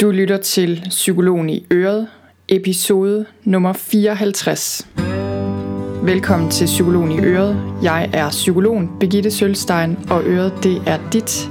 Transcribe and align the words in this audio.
Du 0.00 0.10
lytter 0.10 0.36
til 0.36 0.82
Psykologen 0.88 1.50
i 1.50 1.66
Øret, 1.72 2.08
episode 2.48 3.26
nummer 3.44 3.72
54. 3.72 4.86
Velkommen 6.02 6.50
til 6.50 6.64
Psykologen 6.64 7.12
i 7.12 7.20
Øret. 7.20 7.62
Jeg 7.82 8.10
er 8.12 8.30
psykologen 8.30 8.90
Begitte 9.00 9.30
Sølstein, 9.30 9.98
og 10.10 10.22
Øret 10.24 10.52
det 10.62 10.82
er 10.86 10.98
dit. 11.12 11.48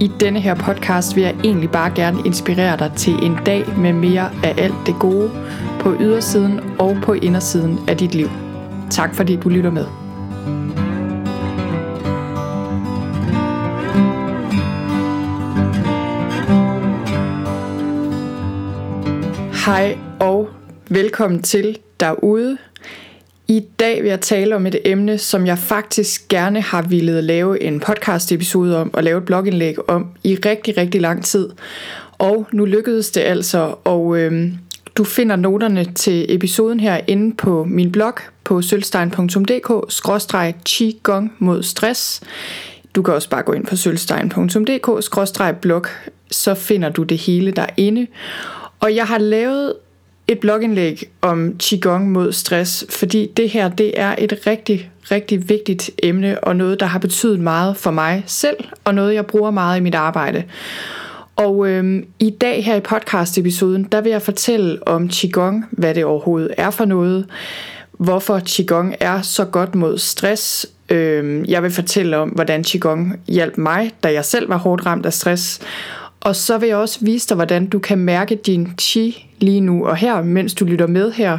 I 0.00 0.10
denne 0.20 0.40
her 0.40 0.54
podcast 0.54 1.16
vil 1.16 1.22
jeg 1.22 1.34
egentlig 1.44 1.70
bare 1.70 1.92
gerne 1.94 2.18
inspirere 2.26 2.76
dig 2.78 2.92
til 2.96 3.12
en 3.12 3.36
dag 3.46 3.78
med 3.78 3.92
mere 3.92 4.30
af 4.44 4.54
alt 4.58 4.86
det 4.86 4.94
gode 5.00 5.30
på 5.80 5.94
ydersiden 6.00 6.60
og 6.78 6.96
på 7.02 7.12
indersiden 7.12 7.78
af 7.88 7.96
dit 7.96 8.14
liv. 8.14 8.28
Tak 8.90 9.14
fordi 9.14 9.36
du 9.36 9.48
lytter 9.48 9.70
med. 9.70 10.03
Hej 19.66 19.98
og 20.20 20.48
velkommen 20.90 21.42
til 21.42 21.78
derude. 22.00 22.58
I 23.48 23.64
dag 23.78 24.02
vil 24.02 24.08
jeg 24.08 24.20
tale 24.20 24.56
om 24.56 24.66
et 24.66 24.76
emne, 24.84 25.18
som 25.18 25.46
jeg 25.46 25.58
faktisk 25.58 26.28
gerne 26.28 26.60
har 26.60 26.82
ville 26.82 27.20
lave 27.20 27.62
en 27.62 27.80
podcast 27.80 28.32
episode 28.32 28.78
om 28.78 28.94
og 28.94 29.04
lave 29.04 29.18
et 29.18 29.24
blogindlæg 29.24 29.90
om 29.90 30.06
i 30.24 30.38
rigtig, 30.46 30.76
rigtig 30.76 31.00
lang 31.00 31.24
tid. 31.24 31.50
Og 32.18 32.46
nu 32.52 32.64
lykkedes 32.64 33.10
det 33.10 33.20
altså, 33.20 33.74
og 33.84 34.18
øhm, 34.18 34.52
du 34.96 35.04
finder 35.04 35.36
noterne 35.36 35.84
til 35.84 36.34
episoden 36.34 36.80
her 36.80 37.00
inde 37.06 37.36
på 37.36 37.64
min 37.64 37.92
blog 37.92 38.14
på 38.44 38.62
sølvstein.dk-qigong 38.62 41.32
mod 41.38 41.62
stress. 41.62 42.20
Du 42.94 43.02
kan 43.02 43.14
også 43.14 43.30
bare 43.30 43.42
gå 43.42 43.52
ind 43.52 43.66
på 43.66 43.76
sølvstein.dk-blog, 43.76 45.86
så 46.30 46.54
finder 46.54 46.88
du 46.88 47.02
det 47.02 47.18
hele 47.18 47.50
derinde. 47.50 48.06
Og 48.80 48.94
jeg 48.94 49.06
har 49.06 49.18
lavet 49.18 49.74
et 50.28 50.38
blogindlæg 50.38 51.10
om 51.22 51.54
Qigong 51.58 52.12
mod 52.12 52.32
stress, 52.32 52.86
fordi 52.90 53.30
det 53.36 53.50
her 53.50 53.68
det 53.68 54.00
er 54.00 54.14
et 54.18 54.38
rigtig, 54.46 54.90
rigtig 55.10 55.48
vigtigt 55.48 55.90
emne, 56.02 56.44
og 56.44 56.56
noget, 56.56 56.80
der 56.80 56.86
har 56.86 56.98
betydet 56.98 57.40
meget 57.40 57.76
for 57.76 57.90
mig 57.90 58.24
selv, 58.26 58.56
og 58.84 58.94
noget, 58.94 59.14
jeg 59.14 59.26
bruger 59.26 59.50
meget 59.50 59.78
i 59.78 59.80
mit 59.80 59.94
arbejde. 59.94 60.44
Og 61.36 61.68
øhm, 61.68 62.06
i 62.18 62.30
dag 62.30 62.64
her 62.64 62.76
i 62.76 62.80
podcast-episoden, 62.80 63.84
der 63.92 64.00
vil 64.00 64.10
jeg 64.10 64.22
fortælle 64.22 64.88
om 64.88 65.08
Qigong, 65.08 65.64
hvad 65.70 65.94
det 65.94 66.04
overhovedet 66.04 66.54
er 66.56 66.70
for 66.70 66.84
noget, 66.84 67.26
hvorfor 67.92 68.40
Qigong 68.46 68.94
er 69.00 69.22
så 69.22 69.44
godt 69.44 69.74
mod 69.74 69.98
stress. 69.98 70.66
Øhm, 70.88 71.44
jeg 71.44 71.62
vil 71.62 71.70
fortælle 71.70 72.16
om, 72.16 72.28
hvordan 72.28 72.64
Qigong 72.64 73.20
hjalp 73.28 73.58
mig, 73.58 73.92
da 74.02 74.12
jeg 74.12 74.24
selv 74.24 74.48
var 74.48 74.56
hårdt 74.56 74.86
ramt 74.86 75.06
af 75.06 75.12
stress, 75.12 75.60
og 76.24 76.36
så 76.36 76.58
vil 76.58 76.68
jeg 76.68 76.76
også 76.76 76.98
vise 77.02 77.28
dig, 77.28 77.34
hvordan 77.34 77.66
du 77.66 77.78
kan 77.78 77.98
mærke 77.98 78.34
din 78.34 78.68
chi 78.80 79.26
lige 79.38 79.60
nu 79.60 79.86
og 79.86 79.96
her, 79.96 80.22
mens 80.22 80.54
du 80.54 80.64
lytter 80.64 80.86
med 80.86 81.12
her. 81.12 81.38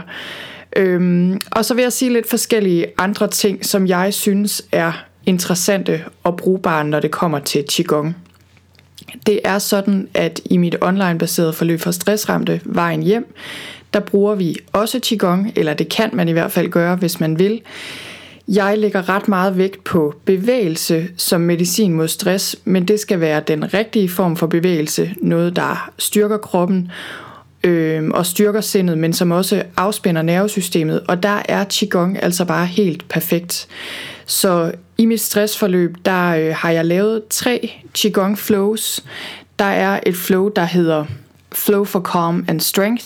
Øhm, 0.76 1.42
og 1.52 1.66
så 1.66 1.74
vil 1.74 1.82
jeg 1.82 1.94
sige 1.94 2.14
lidt 2.14 2.30
forskellige 2.30 2.86
andre 2.98 3.28
ting, 3.28 3.66
som 3.66 3.88
jeg 3.88 4.14
synes 4.14 4.66
er 4.72 5.06
interessante 5.26 6.04
og 6.24 6.38
brugbare, 6.38 6.84
når 6.84 7.00
det 7.00 7.12
kommer 7.12 7.40
til 7.40 7.66
Qigong. 7.72 8.16
Det 9.26 9.40
er 9.44 9.60
sådan, 9.60 10.08
at 10.14 10.42
i 10.46 10.58
mit 10.58 10.76
online-baserede 10.82 11.54
forløb 11.54 11.80
for 11.80 11.92
stressramte 11.92 12.62
Vejen 12.66 13.04
Hjem, 13.04 13.36
der 13.94 14.00
bruger 14.00 14.36
vi 14.36 14.56
også 14.74 15.00
Qigong, 15.04 15.52
eller 15.56 15.74
det 15.74 15.90
kan 15.90 16.10
man 16.14 16.28
i 16.28 16.32
hvert 16.32 16.52
fald 16.52 16.70
gøre, 16.70 16.96
hvis 16.96 17.20
man 17.20 17.40
vil. 17.40 17.62
Jeg 18.48 18.78
lægger 18.78 19.10
ret 19.10 19.28
meget 19.28 19.58
vægt 19.58 19.84
på 19.84 20.14
bevægelse 20.26 21.08
som 21.18 21.42
medicin 21.42 21.94
mod 21.94 22.08
stress, 22.08 22.56
men 22.66 22.88
det 22.88 23.00
skal 23.00 23.20
være 23.20 23.40
den 23.48 23.74
rigtige 23.74 24.10
form 24.10 24.36
for 24.36 24.48
bevægelse, 24.48 25.16
noget 25.22 25.56
der 25.56 25.92
styrker 25.98 26.38
kroppen 26.38 26.92
øh, 27.64 28.10
og 28.14 28.26
styrker 28.26 28.62
sindet, 28.62 28.98
men 28.98 29.14
som 29.14 29.32
også 29.32 29.64
afspænder 29.78 30.22
nervesystemet, 30.22 31.02
og 31.08 31.24
der 31.24 31.42
er 31.50 31.66
Qigong 31.72 32.24
altså 32.24 32.46
bare 32.46 32.66
helt 32.66 33.08
perfekt. 33.08 33.68
Så 34.26 34.72
i 34.98 35.06
mit 35.06 35.22
stressforløb, 35.22 35.96
der 36.06 36.28
øh, 36.28 36.56
har 36.56 36.70
jeg 36.70 36.86
lavet 36.86 37.22
tre 37.30 37.82
Qigong 37.94 38.38
flows. 38.38 39.04
Der 39.60 39.66
er 39.66 40.00
et 40.06 40.16
flow, 40.16 40.50
der 40.50 40.66
hedder 40.66 41.06
Flow 41.52 41.84
for 41.84 42.02
Calm 42.02 42.46
and 42.48 42.60
Strength, 42.60 43.06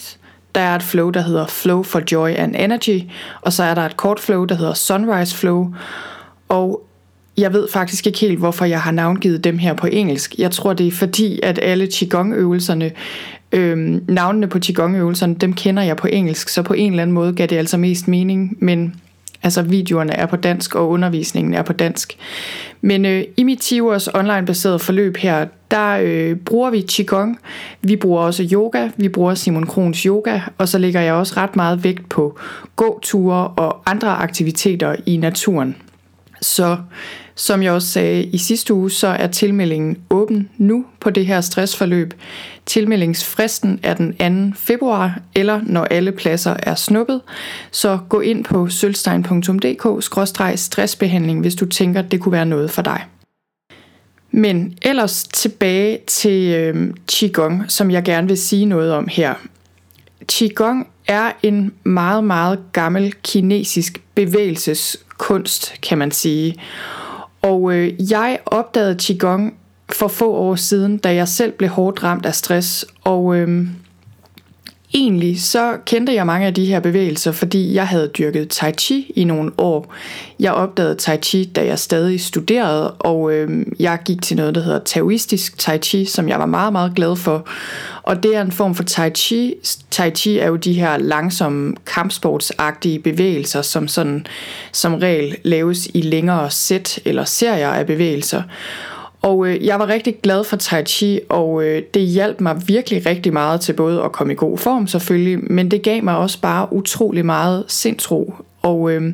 der 0.56 0.62
er 0.62 0.76
et 0.76 0.84
flow, 0.84 1.10
der 1.10 1.22
hedder 1.22 1.48
Flow 1.48 1.84
for 1.84 2.02
Joy 2.12 2.30
and 2.30 2.56
Energy, 2.56 3.02
og 3.42 3.54
så 3.54 3.64
er 3.64 3.76
der 3.76 3.82
et 3.82 3.98
kort 3.98 4.20
flow, 4.20 4.46
der 4.46 4.56
hedder 4.56 4.74
Sunrise 4.74 5.36
Flow. 5.36 5.74
Og 6.50 6.84
jeg 7.38 7.54
ved 7.54 7.68
faktisk 7.74 8.08
ikke 8.08 8.20
helt, 8.20 8.40
hvorfor 8.40 8.66
jeg 8.66 8.82
har 8.82 8.92
navngivet 8.92 9.44
dem 9.44 9.58
her 9.58 9.74
på 9.74 9.88
engelsk. 9.88 10.36
Jeg 10.38 10.52
tror, 10.52 10.74
det 10.74 10.88
er 10.88 10.92
fordi, 10.92 11.40
at 11.44 11.60
alle 11.62 11.88
Qigong-øvelserne, 11.88 12.92
øhm, 13.52 14.04
navnene 14.08 14.48
på 14.48 14.60
Qigong-øvelserne, 14.60 15.36
dem 15.36 15.54
kender 15.54 15.84
jeg 15.84 15.98
på 15.98 16.08
engelsk, 16.08 16.50
så 16.50 16.62
på 16.62 16.74
en 16.74 16.92
eller 16.92 17.02
anden 17.02 17.14
måde 17.14 17.34
gav 17.34 17.48
det 17.48 17.58
altså 17.58 17.78
mest 17.78 18.08
mening, 18.08 18.58
men 18.60 18.96
Altså 19.44 19.62
videoerne 19.62 20.14
er 20.14 20.26
på 20.26 20.36
dansk, 20.36 20.76
og 20.76 20.90
undervisningen 20.90 21.54
er 21.54 21.62
på 21.62 21.74
dansk. 21.74 22.18
Men 22.82 23.06
øh, 23.06 23.24
i 23.38 23.44
mit 23.44 23.60
10 23.60 23.80
års 23.80 24.08
online-baseret 24.08 24.82
forløb 24.82 25.18
her, 25.18 25.46
der 25.72 26.00
øh, 26.02 26.36
bruger 26.36 26.70
vi 26.70 26.86
Qigong. 26.90 27.40
Vi 27.82 27.96
bruger 27.96 28.22
også 28.22 28.50
yoga. 28.54 28.90
Vi 28.98 29.10
bruger 29.10 29.34
Simon 29.34 29.66
Krohns 29.66 30.02
yoga. 30.02 30.40
Og 30.58 30.68
så 30.68 30.78
lægger 30.78 31.02
jeg 31.02 31.14
også 31.14 31.34
ret 31.38 31.56
meget 31.56 31.84
vægt 31.84 32.10
på 32.10 32.40
gåture 32.76 33.48
og 33.48 33.82
andre 33.86 34.10
aktiviteter 34.10 34.96
i 35.06 35.18
naturen. 35.18 35.76
Så 36.42 36.78
som 37.40 37.64
jeg 37.64 37.72
også 37.72 37.88
sagde 37.88 38.24
i 38.24 38.38
sidste 38.38 38.74
uge, 38.74 38.92
så 38.92 39.08
er 39.08 39.28
tilmeldingen 39.28 39.98
åben 40.10 40.50
nu 40.58 40.86
på 41.00 41.10
det 41.10 41.26
her 41.26 41.42
stressforløb. 41.42 42.14
Tilmeldingsfristen 42.66 43.80
er 43.84 43.94
den 43.94 44.52
2. 44.52 44.58
februar, 44.60 45.20
eller 45.36 45.62
når 45.64 45.84
alle 45.84 46.12
pladser 46.12 46.56
er 46.64 46.76
snuppet. 46.76 47.22
Så 47.72 48.00
gå 48.10 48.20
ind 48.20 48.44
på 48.44 48.68
sølvstein.dk-stressbehandling, 48.68 51.42
hvis 51.42 51.56
du 51.56 51.66
tænker, 51.66 52.02
det 52.02 52.22
kunne 52.22 52.32
være 52.32 52.46
noget 52.46 52.72
for 52.72 52.82
dig. 52.82 53.06
Men 54.32 54.78
ellers 54.82 55.24
tilbage 55.24 56.00
til 56.08 56.54
øh, 56.54 56.94
Qigong, 57.12 57.64
som 57.68 57.92
jeg 57.92 58.04
gerne 58.04 58.28
vil 58.28 58.38
sige 58.38 58.66
noget 58.66 58.94
om 58.94 59.08
her. 59.12 59.34
Qigong 60.28 60.88
er 61.08 61.32
en 61.44 61.74
meget, 61.84 62.24
meget 62.24 62.60
gammel 62.72 63.14
kinesisk 63.24 64.02
bevægelseskunst, 64.16 65.74
kan 65.82 65.98
man 65.98 66.12
sige. 66.12 66.56
Og 67.42 67.74
øh, 67.74 68.12
jeg 68.12 68.40
opdagede 68.46 68.96
Qigong 69.00 69.58
for 69.92 70.08
få 70.08 70.34
år 70.34 70.56
siden, 70.56 70.98
da 70.98 71.16
jeg 71.16 71.28
selv 71.28 71.52
blev 71.52 71.70
hårdt 71.70 72.04
ramt 72.04 72.26
af 72.26 72.36
stress. 72.36 72.86
Og 73.04 73.36
øh, 73.36 73.68
egentlig 74.94 75.42
så 75.42 75.78
kendte 75.86 76.14
jeg 76.14 76.26
mange 76.26 76.48
af 76.48 76.54
de 76.54 76.66
her 76.66 76.80
bevægelser, 76.80 77.32
fordi 77.32 77.74
jeg 77.74 77.88
havde 77.88 78.08
dyrket 78.08 78.50
Tai 78.50 78.72
Chi 78.72 79.12
i 79.16 79.24
nogle 79.24 79.52
år. 79.58 79.94
Jeg 80.40 80.54
opdagede 80.54 80.96
Tai 80.96 81.18
Chi, 81.18 81.44
da 81.44 81.66
jeg 81.66 81.80
stadig 81.80 82.22
studerede, 82.22 82.92
og 82.92 83.34
øh, 83.34 83.66
jeg 83.80 84.00
gik 84.06 84.22
til 84.22 84.38
noget, 84.38 84.56
der 84.56 84.62
hedder 84.62 84.80
Taoistisk 84.80 85.58
Tai 85.58 85.78
Chi, 85.78 86.06
som 86.06 86.30
jeg 86.30 86.40
var 86.40 86.46
meget, 86.46 86.72
meget 86.74 86.96
glad 86.96 87.16
for. 87.16 87.48
Og 88.04 88.24
det 88.24 88.36
er 88.36 88.42
en 88.42 88.52
form 88.52 88.76
for 88.76 88.84
Tai 88.84 89.10
Chi. 89.10 89.54
Tai 89.92 90.12
Chi 90.12 90.38
er 90.38 90.48
jo 90.48 90.56
de 90.56 90.74
her 90.74 90.98
langsomme 90.98 91.76
kampsportsagtige 91.86 93.00
bevægelser, 93.00 93.62
som 93.62 93.88
sådan 93.88 94.26
som 94.72 94.94
regel 94.94 95.36
laves 95.44 95.88
i 95.94 96.02
længere 96.02 96.52
sæt 96.52 97.00
eller 97.06 97.24
serier 97.24 97.70
af 97.70 97.86
bevægelser. 97.86 98.42
Og 99.22 99.47
øh, 99.47 99.66
jeg 99.66 99.80
var 99.80 99.88
rigtig 99.88 100.16
glad 100.24 100.44
for 100.44 100.57
Tai 100.57 100.85
Chi, 100.85 101.19
og 101.30 101.63
øh, 101.63 101.81
det 101.94 102.02
hjalp 102.02 102.41
mig 102.41 102.62
virkelig 102.68 103.06
rigtig 103.06 103.34
meget 103.34 103.62
til 103.62 103.74
både 103.74 104.03
at 104.03 104.12
komme 104.12 104.34
i 104.34 104.35
god 104.35 104.57
form 104.57 104.88
selvfølgelig, 104.88 105.52
men 105.52 105.72
det 105.72 105.81
gav 105.81 106.03
mig 106.03 106.18
også 106.18 106.41
bare 106.41 106.74
utrolig 106.74 107.25
meget 107.25 107.63
sindsro. 107.68 108.34
Og, 108.62 108.91
øh, 108.91 109.13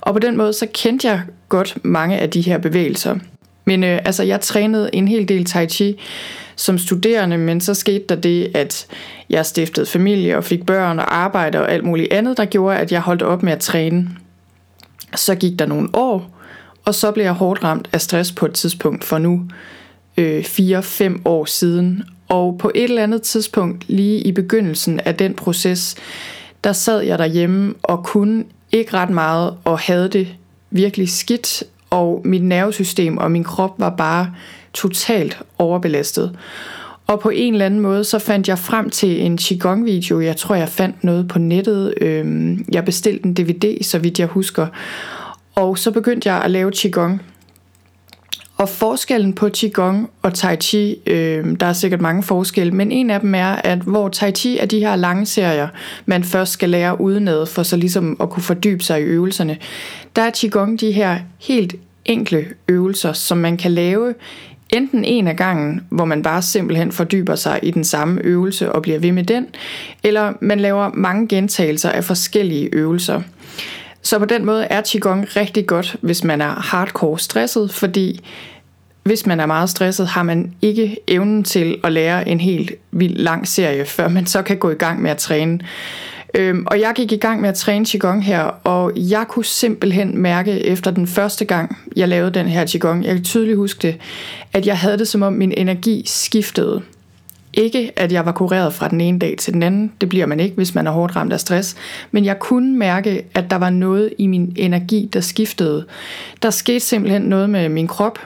og 0.00 0.12
på 0.12 0.18
den 0.18 0.36
måde 0.36 0.52
så 0.52 0.66
kendte 0.74 1.08
jeg 1.08 1.22
godt 1.48 1.78
mange 1.82 2.18
af 2.18 2.30
de 2.30 2.40
her 2.40 2.58
bevægelser. 2.58 3.16
Men 3.64 3.84
øh, 3.84 3.98
altså, 4.04 4.22
jeg 4.22 4.40
trænede 4.40 4.90
en 4.92 5.08
hel 5.08 5.28
del 5.28 5.44
Tai 5.44 5.68
Chi 5.68 6.00
som 6.56 6.78
studerende, 6.78 7.38
men 7.38 7.60
så 7.60 7.74
skete 7.74 8.04
der 8.08 8.14
det, 8.14 8.50
at 8.54 8.86
jeg 9.30 9.46
stiftede 9.46 9.86
familie 9.86 10.36
og 10.36 10.44
fik 10.44 10.66
børn 10.66 10.98
og 10.98 11.16
arbejde 11.16 11.60
og 11.60 11.72
alt 11.72 11.84
muligt 11.84 12.12
andet, 12.12 12.36
der 12.36 12.44
gjorde, 12.44 12.78
at 12.78 12.92
jeg 12.92 13.00
holdt 13.00 13.22
op 13.22 13.42
med 13.42 13.52
at 13.52 13.60
træne. 13.60 14.08
Så 15.16 15.34
gik 15.34 15.58
der 15.58 15.66
nogle 15.66 15.88
år, 15.92 16.33
og 16.84 16.94
så 16.94 17.10
blev 17.10 17.24
jeg 17.24 17.32
hårdt 17.32 17.64
ramt 17.64 17.88
af 17.92 18.00
stress 18.00 18.32
på 18.32 18.46
et 18.46 18.52
tidspunkt 18.52 19.04
for 19.04 19.18
nu 19.18 19.42
øh, 20.16 20.44
4-5 20.44 21.20
år 21.24 21.44
siden. 21.44 22.02
Og 22.28 22.58
på 22.58 22.70
et 22.74 22.84
eller 22.84 23.02
andet 23.02 23.22
tidspunkt, 23.22 23.84
lige 23.88 24.20
i 24.20 24.32
begyndelsen 24.32 25.00
af 25.00 25.14
den 25.14 25.34
proces, 25.34 25.96
der 26.64 26.72
sad 26.72 27.00
jeg 27.00 27.18
derhjemme 27.18 27.74
og 27.82 28.04
kunne 28.04 28.44
ikke 28.72 28.96
ret 28.96 29.10
meget 29.10 29.54
og 29.64 29.78
havde 29.78 30.08
det 30.08 30.28
virkelig 30.70 31.08
skidt, 31.08 31.64
og 31.90 32.22
mit 32.24 32.44
nervesystem 32.44 33.18
og 33.18 33.30
min 33.30 33.44
krop 33.44 33.74
var 33.78 33.90
bare 33.90 34.32
totalt 34.72 35.38
overbelastet. 35.58 36.38
Og 37.06 37.20
på 37.20 37.28
en 37.28 37.52
eller 37.52 37.66
anden 37.66 37.80
måde, 37.80 38.04
så 38.04 38.18
fandt 38.18 38.48
jeg 38.48 38.58
frem 38.58 38.90
til 38.90 39.22
en 39.22 39.38
Qigong-video. 39.38 40.20
Jeg 40.20 40.36
tror, 40.36 40.54
jeg 40.54 40.68
fandt 40.68 41.04
noget 41.04 41.28
på 41.28 41.38
nettet. 41.38 41.94
Øhm, 42.00 42.64
jeg 42.72 42.84
bestilte 42.84 43.26
en 43.26 43.34
DVD, 43.34 43.84
så 43.84 43.98
vidt 43.98 44.18
jeg 44.18 44.26
husker. 44.26 44.66
Og 45.54 45.78
så 45.78 45.90
begyndte 45.90 46.32
jeg 46.32 46.42
at 46.42 46.50
lave 46.50 46.72
Qigong. 46.76 47.22
Og 48.56 48.68
forskellen 48.68 49.32
på 49.32 49.48
Qigong 49.54 50.10
og 50.22 50.34
Tai 50.34 50.56
Chi, 50.56 50.96
øh, 51.06 51.60
der 51.60 51.66
er 51.66 51.72
sikkert 51.72 52.00
mange 52.00 52.22
forskelle, 52.22 52.72
men 52.72 52.92
en 52.92 53.10
af 53.10 53.20
dem 53.20 53.34
er, 53.34 53.52
at 53.52 53.78
hvor 53.78 54.08
Tai 54.08 54.32
Chi 54.32 54.58
er 54.58 54.66
de 54.66 54.80
her 54.80 54.96
lange 54.96 55.26
serier, 55.26 55.68
man 56.06 56.24
først 56.24 56.52
skal 56.52 56.68
lære 56.68 57.00
udenad, 57.00 57.46
for 57.46 57.62
så 57.62 57.76
ligesom 57.76 58.16
at 58.20 58.30
kunne 58.30 58.42
fordybe 58.42 58.84
sig 58.84 59.00
i 59.00 59.04
øvelserne, 59.04 59.56
der 60.16 60.22
er 60.22 60.30
Qigong 60.36 60.80
de 60.80 60.92
her 60.92 61.18
helt 61.38 61.74
enkle 62.04 62.46
øvelser, 62.68 63.12
som 63.12 63.38
man 63.38 63.56
kan 63.56 63.70
lave 63.70 64.14
enten 64.70 65.04
en 65.04 65.28
af 65.28 65.36
gangen, 65.36 65.80
hvor 65.88 66.04
man 66.04 66.22
bare 66.22 66.42
simpelthen 66.42 66.92
fordyber 66.92 67.34
sig 67.34 67.60
i 67.62 67.70
den 67.70 67.84
samme 67.84 68.20
øvelse 68.24 68.72
og 68.72 68.82
bliver 68.82 68.98
ved 68.98 69.12
med 69.12 69.24
den, 69.24 69.46
eller 70.02 70.32
man 70.40 70.60
laver 70.60 70.90
mange 70.94 71.28
gentagelser 71.28 71.90
af 71.90 72.04
forskellige 72.04 72.68
øvelser. 72.72 73.22
Så 74.04 74.18
på 74.18 74.24
den 74.24 74.44
måde 74.44 74.64
er 74.64 74.82
Qigong 74.86 75.36
rigtig 75.36 75.66
godt, 75.66 75.96
hvis 76.00 76.24
man 76.24 76.40
er 76.40 76.54
hardcore 76.60 77.18
stresset, 77.18 77.74
fordi 77.74 78.24
hvis 79.02 79.26
man 79.26 79.40
er 79.40 79.46
meget 79.46 79.70
stresset, 79.70 80.06
har 80.06 80.22
man 80.22 80.54
ikke 80.62 80.96
evnen 81.08 81.44
til 81.44 81.76
at 81.84 81.92
lære 81.92 82.28
en 82.28 82.40
helt 82.40 82.72
vild 82.90 83.16
lang 83.16 83.48
serie, 83.48 83.84
før 83.96 84.08
man 84.08 84.26
så 84.26 84.42
kan 84.42 84.56
gå 84.56 84.70
i 84.70 84.74
gang 84.74 85.02
med 85.02 85.10
at 85.10 85.16
træne. 85.16 85.60
Øhm, 86.34 86.66
og 86.66 86.80
jeg 86.80 86.92
gik 86.96 87.12
i 87.12 87.16
gang 87.16 87.40
med 87.40 87.48
at 87.48 87.54
træne 87.54 87.86
Qigong 87.86 88.24
her, 88.24 88.42
og 88.64 88.92
jeg 88.96 89.24
kunne 89.28 89.44
simpelthen 89.44 90.18
mærke 90.18 90.66
efter 90.66 90.90
den 90.90 91.06
første 91.06 91.44
gang, 91.44 91.76
jeg 91.96 92.08
lavede 92.08 92.30
den 92.30 92.46
her 92.46 92.66
Qigong, 92.66 93.04
jeg 93.04 93.14
kan 93.14 93.24
tydeligt 93.24 93.56
huske 93.56 93.82
det, 93.82 93.96
at 94.52 94.66
jeg 94.66 94.78
havde 94.78 94.98
det 94.98 95.08
som 95.08 95.22
om 95.22 95.32
min 95.32 95.52
energi 95.56 96.02
skiftede. 96.06 96.82
Ikke 97.56 97.92
at 97.96 98.12
jeg 98.12 98.26
var 98.26 98.32
kureret 98.32 98.74
fra 98.74 98.88
den 98.88 99.00
ene 99.00 99.18
dag 99.18 99.34
til 99.38 99.52
den 99.52 99.62
anden, 99.62 99.92
det 100.00 100.08
bliver 100.08 100.26
man 100.26 100.40
ikke, 100.40 100.56
hvis 100.56 100.74
man 100.74 100.86
er 100.86 100.90
hårdt 100.90 101.16
ramt 101.16 101.32
af 101.32 101.40
stress, 101.40 101.76
men 102.10 102.24
jeg 102.24 102.38
kunne 102.38 102.78
mærke, 102.78 103.24
at 103.34 103.50
der 103.50 103.56
var 103.56 103.70
noget 103.70 104.12
i 104.18 104.26
min 104.26 104.52
energi, 104.56 105.10
der 105.12 105.20
skiftede. 105.20 105.86
Der 106.42 106.50
skete 106.50 106.80
simpelthen 106.80 107.22
noget 107.22 107.50
med 107.50 107.68
min 107.68 107.86
krop, 107.86 108.18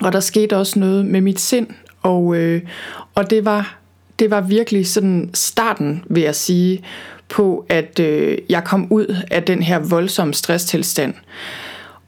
og 0.00 0.12
der 0.12 0.20
skete 0.20 0.56
også 0.56 0.78
noget 0.78 1.06
med 1.06 1.20
mit 1.20 1.40
sind, 1.40 1.66
og, 2.02 2.36
øh, 2.36 2.62
og 3.14 3.30
det 3.30 3.44
var 3.44 3.78
det 4.18 4.30
var 4.30 4.40
virkelig 4.40 4.86
sådan 4.86 5.30
starten, 5.34 6.04
vil 6.10 6.22
jeg 6.22 6.34
sige, 6.34 6.84
på 7.28 7.66
at 7.68 8.00
øh, 8.00 8.38
jeg 8.48 8.64
kom 8.64 8.86
ud 8.90 9.16
af 9.30 9.42
den 9.42 9.62
her 9.62 9.78
voldsomme 9.78 10.34
stresstilstand. 10.34 11.14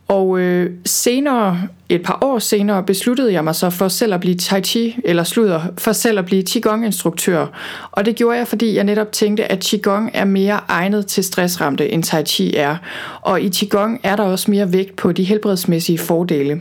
Og 0.09 0.39
øh, 0.39 0.71
senere, 0.85 1.61
et 1.89 2.03
par 2.03 2.19
år 2.23 2.39
senere, 2.39 2.83
besluttede 2.83 3.33
jeg 3.33 3.45
mig 3.45 3.55
så 3.55 3.71
for 3.71 3.89
selv 3.89 4.15
at 4.15 4.21
blive 4.21 4.35
Tai 4.35 4.63
Chi, 4.63 4.97
eller 5.05 5.25
sluder, 5.25 5.61
for 5.79 5.93
selv 5.93 6.19
at 6.19 6.25
blive 6.25 6.43
Qigong-instruktør. 6.43 7.47
Og 7.93 8.05
det 8.05 8.17
gjorde 8.17 8.39
jeg, 8.39 8.49
fordi 8.49 8.75
jeg 8.75 8.85
netop 8.85 9.13
tænkte, 9.13 9.53
at 9.53 9.61
Qigong 9.65 10.11
er 10.15 10.25
mere 10.25 10.61
egnet 10.69 11.07
til 11.07 11.25
stressramte, 11.25 11.89
end 11.89 12.03
Tai 12.03 12.25
Chi 12.25 12.57
er. 12.57 12.77
Og 13.23 13.41
i 13.41 13.49
Qigong 13.49 14.01
er 14.03 14.17
der 14.17 14.23
også 14.23 14.51
mere 14.51 14.73
vægt 14.73 14.97
på 14.97 15.13
de 15.13 15.25
helbredsmæssige 15.25 15.99
fordele. 15.99 16.61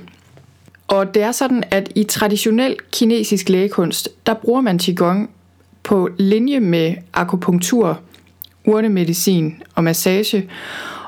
Og 0.88 1.14
det 1.14 1.24
er 1.24 1.32
sådan, 1.32 1.64
at 1.72 1.92
i 1.96 2.04
traditionel 2.04 2.76
kinesisk 2.92 3.50
lægekunst, 3.50 4.10
der 4.26 4.34
bruger 4.34 4.62
man 4.62 4.80
Qigong 4.80 5.30
på 5.84 6.10
linje 6.18 6.60
med 6.60 6.94
akupunktur, 7.14 8.00
urnemedicin 8.66 9.64
og 9.76 9.84
massage, 9.84 10.50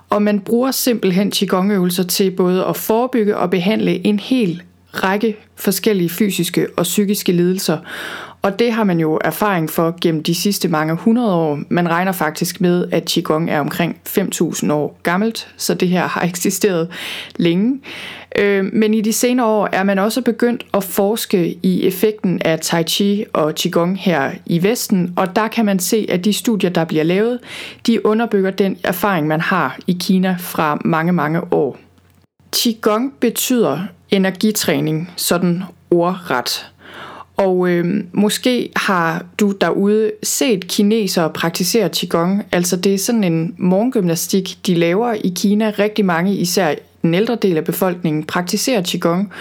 og 0.09 0.21
man 0.21 0.39
bruger 0.39 0.71
simpelthen 0.71 1.31
Qigong-øvelser 1.31 2.04
til 2.04 2.31
både 2.31 2.65
at 2.65 2.77
forebygge 2.77 3.38
og 3.38 3.50
behandle 3.50 4.07
en 4.07 4.19
hel 4.19 4.62
række 4.94 5.38
forskellige 5.56 6.09
fysiske 6.09 6.68
og 6.77 6.83
psykiske 6.83 7.31
lidelser. 7.31 7.77
Og 8.42 8.60
det 8.60 8.74
har 8.74 8.84
man 8.84 9.00
jo 9.00 9.19
erfaring 9.24 9.69
for 9.69 9.95
gennem 10.01 10.24
de 10.24 10.36
sidste 10.36 10.68
mange 10.68 10.94
hundrede 10.94 11.34
år. 11.34 11.60
Man 11.69 11.89
regner 11.89 12.12
faktisk 12.12 12.62
med, 12.62 12.86
at 12.92 13.06
Qigong 13.06 13.50
er 13.50 13.60
omkring 13.60 14.00
5.000 14.07 14.74
år 14.74 15.00
gammelt, 15.04 15.54
så 15.57 15.74
det 15.74 15.88
her 15.88 16.07
har 16.07 16.22
eksisteret 16.30 16.89
længe. 17.36 17.80
Øh, 18.38 18.66
men 18.74 18.94
i 18.94 19.01
de 19.01 19.13
senere 19.13 19.48
år 19.48 19.69
er 19.72 19.84
man 19.84 20.00
også 20.00 20.22
begyndt 20.22 20.66
at 20.74 20.84
forske 20.84 21.60
i 21.63 21.88
effekten 21.88 22.42
af 22.45 22.60
Tai 22.60 22.84
Chi 22.84 23.25
og 23.34 23.54
Qigong 23.56 24.00
her 24.00 24.31
i 24.45 24.63
Vesten, 24.63 25.13
og 25.16 25.36
der 25.36 25.48
kan 25.48 25.66
man 25.66 25.80
se, 25.80 26.06
at 26.10 26.25
de 26.25 26.34
studier, 26.34 26.69
der 26.69 26.86
bliver 26.86 27.04
lavet, 27.04 27.39
de 27.88 28.06
underbygger 28.06 28.51
den 28.51 28.78
erfaring, 28.84 29.28
man 29.28 29.42
har 29.42 29.78
i 29.88 29.98
Kina 30.00 30.36
fra 30.39 30.81
mange, 30.86 31.13
mange 31.13 31.54
år. 31.54 31.78
Qigong 32.56 33.13
betyder 33.19 33.80
energitræning, 34.12 35.12
sådan 35.16 35.63
ordret. 35.92 36.72
Og 37.38 37.69
øh, 37.69 38.04
måske 38.13 38.69
har 38.75 39.25
du 39.39 39.51
derude 39.51 40.12
set 40.24 40.68
kinesere 40.68 41.30
praktisere 41.30 41.89
Qigong. 41.95 42.44
Altså 42.51 42.75
det 42.75 42.94
er 42.94 42.98
sådan 42.98 43.24
en 43.24 43.56
morgengymnastik, 43.57 44.57
de 44.68 44.75
laver 44.75 45.13
i 45.13 45.34
Kina. 45.36 45.69
Rigtig 45.80 46.06
mange, 46.06 46.36
især 46.36 46.75
den 47.01 47.13
ældre 47.13 47.36
del 47.36 47.57
af 47.57 47.63
befolkningen, 47.63 48.24
praktiserer 48.24 48.81
Qigong. 48.86 49.31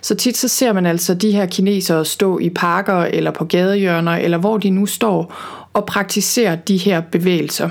Så 0.00 0.14
tit 0.14 0.36
så 0.36 0.48
ser 0.48 0.72
man 0.72 0.86
altså 0.86 1.14
de 1.14 1.30
her 1.30 1.46
kinesere 1.46 2.04
stå 2.04 2.38
i 2.38 2.50
parker 2.50 2.94
eller 2.94 3.30
på 3.30 3.44
gadehjørner, 3.44 4.12
eller 4.12 4.38
hvor 4.38 4.58
de 4.58 4.70
nu 4.70 4.86
står, 4.86 5.34
og 5.72 5.86
praktiserer 5.86 6.56
de 6.56 6.76
her 6.76 7.00
bevægelser. 7.00 7.70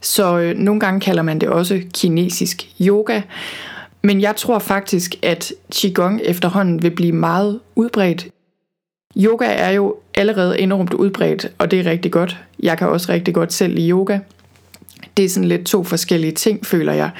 Så 0.00 0.38
øh, 0.38 0.58
nogle 0.58 0.80
gange 0.80 1.00
kalder 1.00 1.22
man 1.22 1.38
det 1.38 1.48
også 1.48 1.80
kinesisk 1.94 2.68
yoga. 2.80 3.20
Men 4.02 4.20
jeg 4.20 4.36
tror 4.36 4.58
faktisk, 4.58 5.14
at 5.22 5.52
Qigong 5.74 6.20
efterhånden 6.24 6.82
vil 6.82 6.90
blive 6.90 7.12
meget 7.12 7.60
udbredt 7.76 8.28
Yoga 9.16 9.44
er 9.44 9.70
jo 9.70 9.96
allerede 10.14 10.60
enormt 10.60 10.94
udbredt, 10.94 11.52
og 11.58 11.70
det 11.70 11.80
er 11.80 11.90
rigtig 11.90 12.12
godt. 12.12 12.36
Jeg 12.62 12.78
kan 12.78 12.88
også 12.88 13.12
rigtig 13.12 13.34
godt 13.34 13.52
selv 13.52 13.78
i 13.78 13.90
yoga. 13.90 14.18
Det 15.16 15.24
er 15.24 15.28
sådan 15.28 15.48
lidt 15.48 15.66
to 15.66 15.84
forskellige 15.84 16.32
ting, 16.32 16.66
føler 16.66 16.92
jeg. 16.92 17.10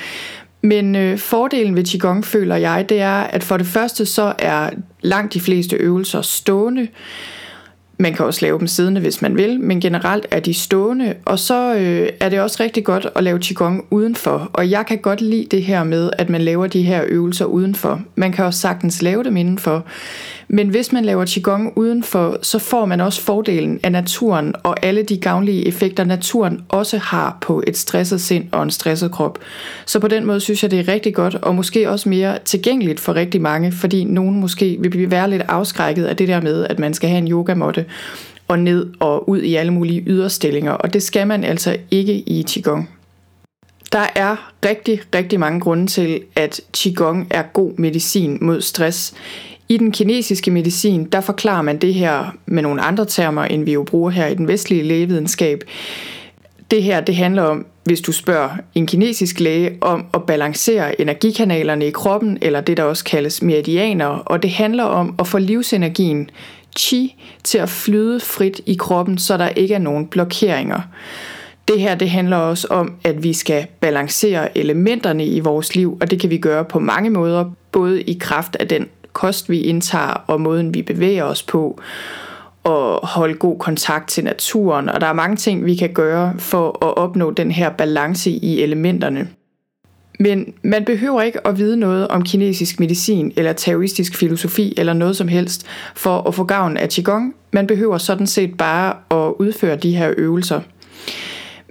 Men 0.63 0.97
øh, 0.97 1.19
fordelen 1.19 1.77
ved 1.77 1.85
Qigong, 1.85 2.25
føler 2.25 2.57
jeg, 2.57 2.89
det 2.89 3.01
er, 3.01 3.13
at 3.15 3.45
for 3.45 3.57
det 3.57 3.67
første 3.67 4.07
så 4.07 4.35
er 4.39 4.71
langt 5.01 5.35
de 5.35 5.41
fleste 5.41 5.77
øvelser 5.77 6.23
stående. 6.23 6.89
Man 7.99 8.15
kan 8.15 8.27
også 8.27 8.45
lave 8.45 8.59
dem 8.59 8.67
siddende, 8.67 9.01
hvis 9.01 9.23
man 9.23 9.37
vil, 9.37 9.61
men 9.61 9.81
generelt 9.81 10.27
er 10.31 10.41
de 10.41 10.55
stående. 10.55 11.15
Og 11.25 11.39
så 11.39 11.75
øh, 11.75 12.09
er 12.21 12.29
det 12.29 12.41
også 12.41 12.63
rigtig 12.63 12.85
godt 12.85 13.07
at 13.17 13.25
lave 13.25 13.39
Qigong 13.43 13.87
udenfor. 13.91 14.51
Og 14.53 14.71
jeg 14.71 14.87
kan 14.87 14.99
godt 14.99 15.21
lide 15.21 15.47
det 15.51 15.63
her 15.63 15.85
med, 15.85 16.11
at 16.19 16.29
man 16.29 16.41
laver 16.41 16.67
de 16.67 16.83
her 16.83 17.05
øvelser 17.07 17.45
udenfor. 17.45 18.01
Man 18.15 18.33
kan 18.33 18.45
også 18.45 18.61
sagtens 18.61 19.03
lave 19.03 19.25
dem 19.25 19.37
indenfor. 19.37 19.85
Men 20.49 20.69
hvis 20.69 20.93
man 20.93 21.05
laver 21.05 21.25
Qigong 21.27 21.73
udenfor, 21.77 22.39
så 22.43 22.59
får 22.59 22.85
man 22.87 23.01
også 23.01 23.21
fordelen 23.21 23.81
af 23.83 23.93
naturen 23.93 24.55
og 24.63 24.85
alle 24.85 25.03
de 25.03 25.19
gavnlige 25.19 25.67
effekter, 25.67 26.05
naturen 26.05 26.65
også 26.69 26.99
har 26.99 27.39
på 27.41 27.63
et 27.67 27.77
stresset 27.77 28.21
sind 28.21 28.45
og 28.53 28.63
en 28.63 28.71
stresset 28.71 29.13
krop. 29.13 29.39
Så 29.87 30.01
på 30.01 30.09
den 30.09 30.25
måde 30.27 30.41
synes 30.41 30.63
jeg, 30.63 30.71
det 30.71 30.79
er 30.79 30.89
rigtig 30.89 31.15
godt, 31.15 31.35
og 31.35 31.55
måske 31.55 31.91
også 31.91 32.09
mere 32.09 32.39
tilgængeligt 32.45 33.01
for 33.01 33.15
rigtig 33.15 33.41
mange, 33.41 33.73
fordi 33.73 34.05
nogen 34.05 34.41
måske 34.41 34.77
vil 34.81 34.91
blive 34.91 35.11
være 35.11 35.31
lidt 35.31 35.43
afskrækket 35.49 36.05
af 36.05 36.17
det 36.17 36.29
der 36.29 36.41
med, 36.41 36.65
at 36.65 36.79
man 36.79 36.95
skal 36.95 37.09
have 37.09 37.19
en 37.19 37.31
yogamåtte 37.31 37.85
og 38.49 38.59
ned 38.59 38.87
og 39.01 39.29
ud 39.29 39.41
i 39.41 39.55
alle 39.55 39.73
mulige 39.73 40.05
yderstillinger, 40.07 40.73
og 40.73 40.93
det 40.93 41.03
skal 41.03 41.27
man 41.27 41.45
altså 41.45 41.77
ikke 41.91 42.15
i 42.15 42.45
Qigong. 42.49 42.91
Der 43.93 44.07
er 44.15 44.53
rigtig, 44.65 45.01
rigtig 45.15 45.41
mange 45.41 45.61
grunde 45.61 45.87
til, 45.87 46.21
at 46.37 46.61
Qigong 46.77 47.27
er 47.31 47.43
god 47.43 47.73
medicin 47.79 48.39
mod 48.41 48.61
stress. 48.61 49.15
I 49.69 49.77
den 49.77 49.93
kinesiske 49.93 50.51
medicin, 50.51 51.05
der 51.05 51.21
forklarer 51.21 51.63
man 51.63 51.79
det 51.79 51.95
her 51.95 52.37
med 52.47 52.63
nogle 52.63 52.81
andre 52.81 53.05
termer, 53.05 53.45
end 53.45 53.65
vi 53.65 53.73
jo 53.73 53.83
bruger 53.83 54.11
her 54.11 54.27
i 54.27 54.35
den 54.35 54.49
vestlige 54.49 54.83
lægevidenskab. 54.83 55.65
Det 56.71 56.83
her, 56.83 57.01
det 57.01 57.17
handler 57.17 57.43
om, 57.43 57.67
hvis 57.85 58.01
du 58.01 58.13
spørger 58.13 58.51
en 58.75 58.87
kinesisk 58.87 59.41
læge, 59.41 59.79
om 59.81 60.05
at 60.15 60.23
balancere 60.23 61.01
energikanalerne 61.01 61.87
i 61.87 61.91
kroppen, 61.91 62.39
eller 62.43 62.61
det, 62.61 62.77
der 62.77 62.83
også 62.83 63.05
kaldes 63.05 63.43
meridianer, 63.43 64.07
og 64.07 64.43
det 64.43 64.51
handler 64.51 64.85
om 64.85 65.15
at 65.19 65.27
få 65.27 65.39
livsenergien, 65.39 66.31
chi, 66.79 67.15
til 67.45 67.59
at 67.59 67.69
flyde 67.69 68.21
frit 68.21 68.61
i 68.67 68.75
kroppen, 68.75 69.19
så 69.19 69.37
der 69.37 69.49
ikke 69.49 69.75
er 69.75 69.79
nogen 69.79 70.07
blokeringer. 70.07 70.81
Det 71.69 71.81
her 71.81 71.95
det 71.95 72.11
handler 72.11 72.37
også 72.37 72.67
om, 72.71 72.95
at 73.05 73.23
vi 73.23 73.33
skal 73.33 73.67
balancere 73.81 74.59
elementerne 74.59 75.27
i 75.27 75.41
vores 75.41 75.75
liv, 75.75 75.99
og 76.01 76.11
det 76.11 76.21
kan 76.21 76.31
vi 76.31 76.39
gøre 76.39 76.65
på 76.65 76.79
mange 76.79 77.11
måder, 77.11 77.45
både 77.73 78.03
i 78.03 78.19
kraft 78.21 78.57
af 78.61 78.69
den 78.69 78.87
kost, 79.19 79.51
vi 79.51 79.61
indtager, 79.61 80.25
og 80.27 80.41
måden, 80.41 80.75
vi 80.75 80.83
bevæger 80.83 81.25
os 81.25 81.43
på, 81.43 81.81
og 82.65 83.07
holde 83.07 83.35
god 83.35 83.59
kontakt 83.59 84.09
til 84.09 84.25
naturen. 84.25 84.89
Og 84.89 85.01
der 85.01 85.07
er 85.07 85.13
mange 85.13 85.37
ting, 85.37 85.65
vi 85.65 85.75
kan 85.75 85.93
gøre 85.93 86.35
for 86.39 86.85
at 86.87 86.97
opnå 86.97 87.31
den 87.31 87.51
her 87.51 87.71
balance 87.71 88.31
i 88.31 88.63
elementerne. 88.63 89.29
Men 90.21 90.55
man 90.63 90.85
behøver 90.85 91.23
ikke 91.23 91.47
at 91.47 91.59
vide 91.59 91.77
noget 91.77 92.09
om 92.09 92.23
kinesisk 92.23 92.81
medicin 92.81 93.33
eller 93.37 93.53
taoistisk 93.53 94.17
filosofi 94.17 94.75
eller 94.77 94.93
noget 94.93 95.17
som 95.17 95.29
helst 95.29 95.67
for 95.95 96.29
at 96.29 96.35
få 96.35 96.45
gavn 96.45 96.77
af 96.77 96.89
Qigong. 96.89 97.35
Man 97.53 97.67
behøver 97.67 97.99
sådan 97.99 98.27
set 98.27 98.57
bare 98.57 98.95
at 99.11 99.33
udføre 99.39 99.77
de 99.77 99.97
her 99.97 100.15
øvelser. 100.17 100.61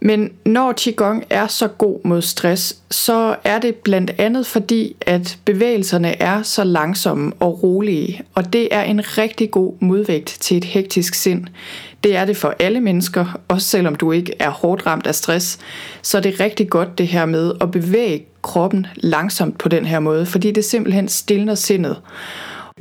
Men 0.01 0.31
når 0.45 0.73
Qigong 0.77 1.23
er 1.29 1.47
så 1.47 1.67
god 1.67 1.99
mod 2.03 2.21
stress, 2.21 2.77
så 2.91 3.35
er 3.43 3.59
det 3.59 3.75
blandt 3.75 4.11
andet 4.17 4.47
fordi, 4.47 4.95
at 5.01 5.37
bevægelserne 5.45 6.21
er 6.21 6.43
så 6.43 6.63
langsomme 6.63 7.31
og 7.39 7.63
rolige, 7.63 8.21
og 8.35 8.53
det 8.53 8.67
er 8.71 8.83
en 8.83 9.17
rigtig 9.17 9.51
god 9.51 9.73
modvægt 9.79 10.37
til 10.39 10.57
et 10.57 10.63
hektisk 10.63 11.13
sind. 11.13 11.45
Det 12.03 12.15
er 12.15 12.25
det 12.25 12.37
for 12.37 12.53
alle 12.59 12.79
mennesker, 12.79 13.39
også 13.47 13.67
selvom 13.67 13.95
du 13.95 14.11
ikke 14.11 14.33
er 14.39 14.49
hårdt 14.49 14.85
ramt 14.85 15.07
af 15.07 15.15
stress, 15.15 15.59
så 16.01 16.17
er 16.17 16.21
det 16.21 16.39
rigtig 16.39 16.69
godt 16.69 16.97
det 16.97 17.07
her 17.07 17.25
med 17.25 17.51
at 17.61 17.71
bevæge 17.71 18.25
kroppen 18.41 18.87
langsomt 18.95 19.57
på 19.57 19.69
den 19.69 19.85
her 19.85 19.99
måde, 19.99 20.25
fordi 20.25 20.51
det 20.51 20.65
simpelthen 20.65 21.07
stiller 21.07 21.55
sindet. 21.55 22.01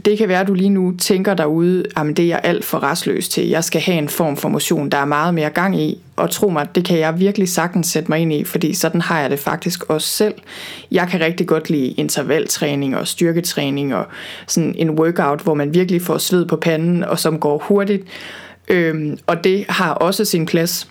Det 0.04 0.18
kan 0.18 0.28
være, 0.28 0.40
at 0.40 0.46
du 0.46 0.54
lige 0.54 0.70
nu 0.70 0.94
tænker 0.98 1.34
derude, 1.34 1.84
at 1.96 2.06
det 2.06 2.18
er 2.18 2.26
jeg 2.26 2.40
alt 2.42 2.64
for 2.64 2.82
restløs 2.82 3.28
til. 3.28 3.48
Jeg 3.48 3.64
skal 3.64 3.80
have 3.80 3.98
en 3.98 4.08
form 4.08 4.36
for 4.36 4.48
motion, 4.48 4.88
der 4.88 4.98
er 4.98 5.04
meget 5.04 5.34
mere 5.34 5.50
gang 5.50 5.80
i. 5.80 6.02
Og 6.16 6.30
tro 6.30 6.48
mig, 6.48 6.74
det 6.74 6.84
kan 6.84 6.98
jeg 6.98 7.20
virkelig 7.20 7.48
sagtens 7.48 7.86
sætte 7.86 8.10
mig 8.10 8.18
ind 8.18 8.32
i, 8.32 8.44
fordi 8.44 8.74
sådan 8.74 9.00
har 9.00 9.20
jeg 9.20 9.30
det 9.30 9.38
faktisk 9.38 9.82
også 9.90 10.08
selv. 10.08 10.34
Jeg 10.90 11.08
kan 11.08 11.20
rigtig 11.20 11.46
godt 11.46 11.70
lide 11.70 11.88
intervaltræning 11.88 12.96
og 12.96 13.08
styrketræning 13.08 13.94
og 13.94 14.06
sådan 14.46 14.74
en 14.78 14.90
workout, 14.90 15.40
hvor 15.40 15.54
man 15.54 15.74
virkelig 15.74 16.02
får 16.02 16.18
sved 16.18 16.46
på 16.46 16.56
panden 16.56 17.04
og 17.04 17.18
som 17.18 17.40
går 17.40 17.58
hurtigt. 17.58 18.02
Øhm, 18.68 19.18
og 19.26 19.44
det 19.44 19.64
har 19.68 19.92
også 19.92 20.24
sin 20.24 20.46
plads. 20.46 20.88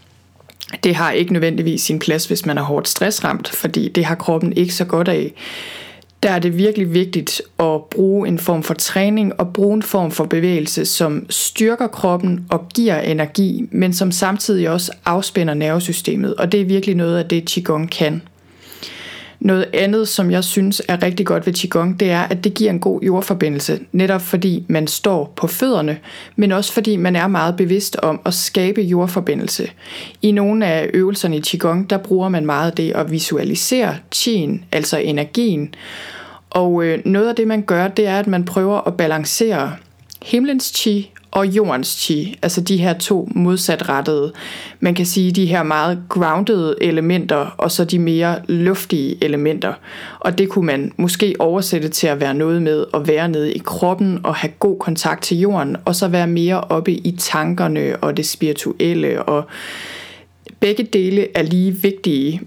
Det 0.84 0.96
har 0.96 1.12
ikke 1.12 1.34
nødvendigvis 1.34 1.82
sin 1.82 2.00
plads, 2.00 2.26
hvis 2.26 2.46
man 2.46 2.58
er 2.58 2.62
hårdt 2.62 2.88
stressramt, 2.88 3.50
fordi 3.50 3.90
det 3.90 4.06
har 4.06 4.16
kroppen 4.16 4.54
ikke 4.54 4.74
så 4.74 4.86
godt 4.86 5.08
af 5.08 5.34
der 6.24 6.32
er 6.32 6.40
det 6.40 6.58
virkelig 6.58 6.94
vigtigt 6.94 7.42
at 7.60 7.86
bruge 7.92 8.28
en 8.28 8.40
form 8.40 8.64
for 8.64 8.74
træning 8.74 9.40
og 9.40 9.54
bruge 9.54 9.76
en 9.76 9.84
form 9.84 10.12
for 10.12 10.26
bevægelse, 10.26 10.86
som 10.86 11.26
styrker 11.30 11.88
kroppen 11.88 12.46
og 12.50 12.70
giver 12.74 13.00
energi, 13.00 13.68
men 13.72 13.94
som 13.94 14.12
samtidig 14.12 14.70
også 14.70 14.92
afspænder 15.06 15.54
nervesystemet. 15.54 16.36
Og 16.36 16.52
det 16.52 16.62
er 16.62 16.66
virkelig 16.66 16.96
noget 16.96 17.18
af 17.18 17.26
det, 17.26 17.46
Qigong 17.50 17.92
kan. 17.92 18.22
Noget 19.40 19.66
andet, 19.74 20.08
som 20.08 20.32
jeg 20.32 20.44
synes 20.44 20.82
er 20.88 21.04
rigtig 21.04 21.26
godt 21.26 21.46
ved 21.46 21.54
Qigong, 21.54 22.00
det 22.00 22.12
er, 22.12 22.22
at 22.22 22.44
det 22.44 22.54
giver 22.54 22.72
en 22.72 22.80
god 22.80 23.02
jordforbindelse, 23.02 23.80
netop 23.92 24.22
fordi 24.22 24.66
man 24.68 24.88
står 24.88 25.34
på 25.36 25.48
fødderne, 25.48 25.98
men 26.36 26.52
også 26.52 26.74
fordi 26.74 26.96
man 26.96 27.16
er 27.16 27.28
meget 27.28 27.56
bevidst 27.56 27.96
om 27.96 28.22
at 28.26 28.34
skabe 28.34 28.82
jordforbindelse. 28.82 29.70
I 30.22 30.32
nogle 30.32 30.66
af 30.66 30.90
øvelserne 30.94 31.38
i 31.38 31.42
Qigong, 31.42 31.90
der 31.90 31.98
bruger 31.98 32.30
man 32.30 32.46
meget 32.46 32.78
det 32.78 32.92
at 32.92 33.12
visualisere 33.12 33.96
qin, 34.12 34.64
altså 34.72 34.98
energien, 34.98 35.76
og 36.50 36.84
øh, 36.84 37.00
noget 37.06 37.30
af 37.30 37.36
det, 37.36 37.48
man 37.48 37.62
gør, 37.62 37.88
det 37.88 38.08
er, 38.08 38.20
at 38.20 38.28
man 38.28 38.46
prøver 38.46 38.88
at 38.88 38.98
balancere 38.98 39.76
himlens 40.26 40.64
chi 40.76 41.12
og 41.32 41.48
jordens 41.48 41.88
chi, 41.88 42.36
altså 42.42 42.62
de 42.62 42.78
her 42.78 42.94
to 42.94 43.30
modsatrettede, 43.32 44.34
man 44.80 44.94
kan 44.94 45.06
sige 45.06 45.32
de 45.32 45.46
her 45.46 45.64
meget 45.64 46.04
grounded 46.10 46.76
elementer, 46.82 47.56
og 47.58 47.72
så 47.72 47.86
de 47.86 48.00
mere 48.00 48.42
luftige 48.48 49.24
elementer. 49.24 49.74
Og 50.20 50.38
det 50.38 50.50
kunne 50.50 50.66
man 50.66 50.92
måske 50.98 51.36
oversætte 51.40 51.90
til 51.90 52.08
at 52.08 52.22
være 52.22 52.34
noget 52.34 52.62
med 52.62 52.86
at 52.94 53.08
være 53.08 53.30
nede 53.30 53.54
i 53.54 53.62
kroppen 53.66 54.20
og 54.24 54.36
have 54.36 54.52
god 54.60 54.80
kontakt 54.80 55.24
til 55.24 55.40
jorden, 55.40 55.78
og 55.86 55.96
så 55.96 56.08
være 56.08 56.28
mere 56.28 56.62
oppe 56.62 56.92
i 56.92 57.16
tankerne 57.20 57.96
og 58.02 58.18
det 58.18 58.26
spirituelle, 58.26 59.24
og 59.24 59.44
begge 60.60 60.84
dele 60.84 61.38
er 61.38 61.44
lige 61.44 61.72
vigtige, 61.72 62.42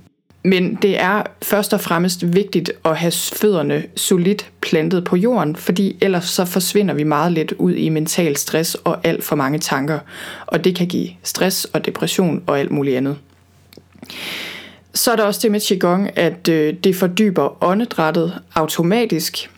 men 0.49 0.75
det 0.75 1.01
er 1.01 1.23
først 1.43 1.75
og 1.75 1.81
fremmest 1.81 2.35
vigtigt 2.35 2.73
at 2.85 2.97
have 2.97 3.13
fødderne 3.13 3.85
solidt 3.97 4.51
plantet 4.61 5.05
på 5.05 5.17
jorden, 5.17 5.57
fordi 5.57 5.97
ellers 6.01 6.25
så 6.25 6.45
forsvinder 6.45 6.95
vi 6.95 7.05
meget 7.05 7.33
let 7.33 7.53
ud 7.53 7.75
i 7.75 7.89
mental 7.89 8.37
stress 8.37 8.75
og 8.75 8.99
alt 9.05 9.25
for 9.25 9.37
mange 9.37 9.59
tanker. 9.59 9.99
Og 10.47 10.65
det 10.65 10.77
kan 10.77 10.87
give 10.87 11.09
stress 11.23 11.65
og 11.65 11.87
depression 11.87 12.43
og 12.47 12.61
alt 12.61 12.71
muligt 12.71 12.97
andet. 12.97 13.17
Så 14.95 15.13
er 15.13 15.17
der 15.17 15.25
også 15.25 15.41
det 15.43 15.51
med 15.51 15.61
Qigong, 15.61 16.19
at 16.19 16.49
øh, 16.49 16.75
det 16.85 16.97
fordyber 16.97 17.65
åndedrættet 17.65 18.35
automatisk 18.55 19.51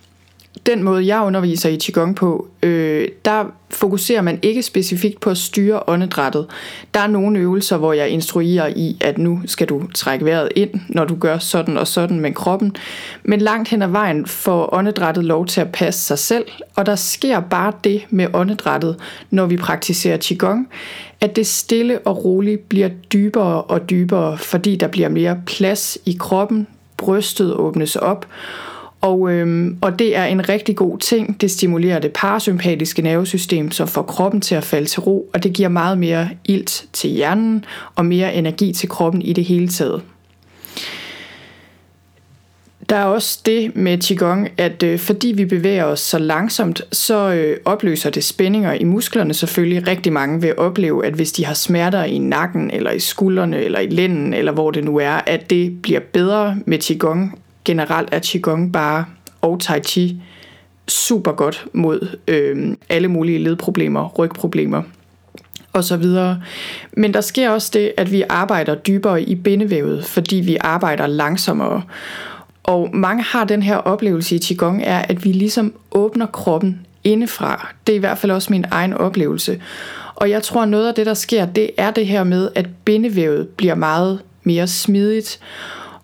den 0.66 0.82
måde, 0.82 1.06
jeg 1.06 1.22
underviser 1.22 1.68
i 1.68 1.78
Qigong 1.82 2.16
på, 2.16 2.48
øh, 2.62 3.08
der 3.24 3.44
fokuserer 3.70 4.22
man 4.22 4.38
ikke 4.42 4.62
specifikt 4.62 5.20
på 5.20 5.30
at 5.30 5.38
styre 5.38 5.82
åndedrættet. 5.86 6.46
Der 6.94 7.00
er 7.00 7.06
nogle 7.06 7.38
øvelser, 7.38 7.76
hvor 7.76 7.92
jeg 7.92 8.08
instruerer 8.08 8.66
i, 8.76 8.96
at 9.00 9.18
nu 9.18 9.40
skal 9.46 9.68
du 9.68 9.86
trække 9.94 10.24
vejret 10.24 10.48
ind, 10.56 10.70
når 10.88 11.04
du 11.04 11.16
gør 11.16 11.38
sådan 11.38 11.76
og 11.76 11.86
sådan 11.86 12.20
med 12.20 12.34
kroppen. 12.34 12.76
Men 13.22 13.40
langt 13.40 13.68
hen 13.68 13.82
ad 13.82 13.88
vejen 13.88 14.26
får 14.26 14.74
åndedrættet 14.74 15.24
lov 15.24 15.46
til 15.46 15.60
at 15.60 15.72
passe 15.72 16.00
sig 16.00 16.18
selv, 16.18 16.44
og 16.76 16.86
der 16.86 16.96
sker 16.96 17.40
bare 17.40 17.72
det 17.84 18.06
med 18.10 18.26
åndedrættet, 18.34 18.96
når 19.30 19.46
vi 19.46 19.56
praktiserer 19.56 20.18
Qigong, 20.22 20.68
at 21.20 21.36
det 21.36 21.46
stille 21.46 21.98
og 21.98 22.24
roligt 22.24 22.68
bliver 22.68 22.88
dybere 22.88 23.62
og 23.62 23.90
dybere, 23.90 24.38
fordi 24.38 24.76
der 24.76 24.88
bliver 24.88 25.08
mere 25.08 25.40
plads 25.46 25.98
i 26.06 26.16
kroppen, 26.20 26.66
brystet 26.96 27.54
åbnes 27.54 27.96
op, 27.96 28.26
og, 29.00 29.32
øhm, 29.32 29.78
og 29.80 29.98
det 29.98 30.16
er 30.16 30.24
en 30.24 30.48
rigtig 30.48 30.76
god 30.76 30.98
ting. 30.98 31.40
Det 31.40 31.50
stimulerer 31.50 31.98
det 31.98 32.12
parasympatiske 32.12 33.02
nervesystem, 33.02 33.70
som 33.70 33.88
får 33.88 34.02
kroppen 34.02 34.40
til 34.40 34.54
at 34.54 34.64
falde 34.64 34.86
til 34.86 35.00
ro, 35.00 35.30
og 35.34 35.42
det 35.42 35.52
giver 35.52 35.68
meget 35.68 35.98
mere 35.98 36.28
ilt 36.44 36.84
til 36.92 37.10
hjernen 37.10 37.64
og 37.94 38.06
mere 38.06 38.34
energi 38.34 38.72
til 38.72 38.88
kroppen 38.88 39.22
i 39.22 39.32
det 39.32 39.44
hele 39.44 39.68
taget. 39.68 40.02
Der 42.88 42.96
er 42.96 43.04
også 43.04 43.40
det 43.46 43.76
med 43.76 43.98
Qigong, 43.98 44.48
at 44.58 44.82
øh, 44.82 44.98
fordi 44.98 45.28
vi 45.28 45.44
bevæger 45.44 45.84
os 45.84 46.00
så 46.00 46.18
langsomt, 46.18 46.82
så 46.92 47.32
øh, 47.32 47.56
opløser 47.64 48.10
det 48.10 48.24
spændinger 48.24 48.72
i 48.72 48.84
musklerne 48.84 49.34
selvfølgelig. 49.34 49.86
Rigtig 49.86 50.12
mange 50.12 50.40
vil 50.40 50.58
opleve, 50.58 51.06
at 51.06 51.12
hvis 51.12 51.32
de 51.32 51.44
har 51.44 51.54
smerter 51.54 52.04
i 52.04 52.18
nakken, 52.18 52.70
eller 52.70 52.90
i 52.90 52.98
skuldrene, 52.98 53.62
eller 53.62 53.80
i 53.80 53.88
lænden, 53.88 54.34
eller 54.34 54.52
hvor 54.52 54.70
det 54.70 54.84
nu 54.84 54.96
er, 54.96 55.20
at 55.26 55.50
det 55.50 55.82
bliver 55.82 56.00
bedre 56.12 56.56
med 56.66 56.78
Qigong 56.78 57.38
generelt 57.64 58.08
er 58.12 58.20
Qigong 58.24 58.72
bare, 58.72 59.04
og 59.40 59.60
Tai 59.60 59.80
Chi, 59.80 60.22
super 60.88 61.32
godt 61.32 61.66
mod 61.72 62.16
øh, 62.28 62.76
alle 62.88 63.08
mulige 63.08 63.38
ledproblemer, 63.38 64.08
rygproblemer 64.08 64.82
og 65.72 65.84
så 65.84 65.96
videre. 65.96 66.42
Men 66.92 67.14
der 67.14 67.20
sker 67.20 67.50
også 67.50 67.70
det, 67.72 67.92
at 67.96 68.12
vi 68.12 68.24
arbejder 68.28 68.74
dybere 68.74 69.22
i 69.22 69.34
bindevævet, 69.34 70.04
fordi 70.04 70.36
vi 70.36 70.56
arbejder 70.60 71.06
langsommere. 71.06 71.82
Og 72.62 72.90
mange 72.92 73.22
har 73.22 73.44
den 73.44 73.62
her 73.62 73.76
oplevelse 73.76 74.36
i 74.36 74.38
Qigong, 74.38 74.82
er, 74.84 74.98
at 74.98 75.24
vi 75.24 75.32
ligesom 75.32 75.74
åbner 75.92 76.26
kroppen 76.26 76.86
indefra. 77.04 77.74
Det 77.86 77.92
er 77.92 77.96
i 77.96 77.98
hvert 78.00 78.18
fald 78.18 78.32
også 78.32 78.52
min 78.52 78.64
egen 78.70 78.92
oplevelse. 78.94 79.62
Og 80.14 80.30
jeg 80.30 80.42
tror, 80.42 80.64
noget 80.64 80.88
af 80.88 80.94
det, 80.94 81.06
der 81.06 81.14
sker, 81.14 81.46
det 81.46 81.70
er 81.76 81.90
det 81.90 82.06
her 82.06 82.24
med, 82.24 82.48
at 82.54 82.66
bindevævet 82.84 83.48
bliver 83.48 83.74
meget 83.74 84.20
mere 84.44 84.66
smidigt. 84.66 85.40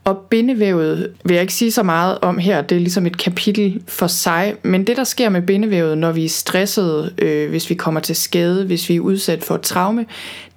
Og 0.06 0.18
bindevævet 0.18 1.12
vil 1.24 1.34
jeg 1.34 1.42
ikke 1.42 1.54
sige 1.54 1.72
så 1.72 1.82
meget 1.82 2.18
om 2.22 2.38
her, 2.38 2.62
det 2.62 2.76
er 2.76 2.80
ligesom 2.80 3.06
et 3.06 3.18
kapitel 3.18 3.82
for 3.88 4.06
sig, 4.06 4.54
men 4.62 4.86
det 4.86 4.96
der 4.96 5.04
sker 5.04 5.28
med 5.28 5.42
bindevævet, 5.42 5.98
når 5.98 6.12
vi 6.12 6.24
er 6.24 6.28
stressede, 6.28 7.14
øh, 7.18 7.50
hvis 7.50 7.70
vi 7.70 7.74
kommer 7.74 8.00
til 8.00 8.16
skade, 8.16 8.64
hvis 8.64 8.88
vi 8.88 8.96
er 8.96 9.00
udsat 9.00 9.44
for 9.44 9.54
et 9.54 9.60
traume, 9.60 10.06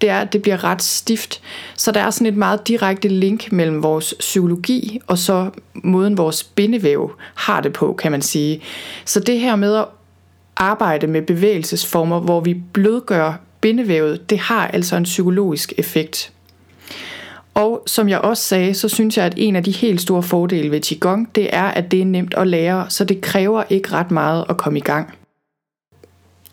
det 0.01 0.09
er, 0.09 0.19
at 0.19 0.33
det 0.33 0.41
bliver 0.41 0.63
ret 0.63 0.81
stift. 0.81 1.41
Så 1.75 1.91
der 1.91 1.99
er 1.99 2.09
sådan 2.09 2.27
et 2.27 2.37
meget 2.37 2.67
direkte 2.67 3.07
link 3.07 3.51
mellem 3.51 3.83
vores 3.83 4.13
psykologi 4.19 4.99
og 5.07 5.17
så 5.17 5.49
måden 5.73 6.17
vores 6.17 6.43
bindevæv 6.43 7.11
har 7.35 7.61
det 7.61 7.73
på, 7.73 7.93
kan 7.93 8.11
man 8.11 8.21
sige. 8.21 8.61
Så 9.05 9.19
det 9.19 9.39
her 9.39 9.55
med 9.55 9.75
at 9.75 9.85
arbejde 10.57 11.07
med 11.07 11.21
bevægelsesformer, 11.21 12.19
hvor 12.19 12.39
vi 12.39 12.53
blødgør 12.53 13.33
bindevævet, 13.61 14.29
det 14.29 14.39
har 14.39 14.67
altså 14.67 14.95
en 14.95 15.03
psykologisk 15.03 15.73
effekt. 15.77 16.31
Og 17.59 17.83
som 17.85 18.09
jeg 18.09 18.19
også 18.19 18.43
sagde, 18.43 18.73
så 18.73 18.89
synes 18.89 19.17
jeg, 19.17 19.25
at 19.25 19.33
en 19.37 19.55
af 19.55 19.63
de 19.63 19.71
helt 19.71 20.01
store 20.01 20.23
fordele 20.23 20.71
ved 20.71 20.81
Qigong, 20.81 21.35
det 21.35 21.49
er, 21.55 21.63
at 21.63 21.91
det 21.91 22.01
er 22.01 22.05
nemt 22.05 22.33
at 22.37 22.47
lære, 22.47 22.89
så 22.89 23.03
det 23.03 23.21
kræver 23.21 23.63
ikke 23.69 23.91
ret 23.91 24.11
meget 24.11 24.45
at 24.49 24.57
komme 24.57 24.79
i 24.79 24.81
gang. 24.81 25.13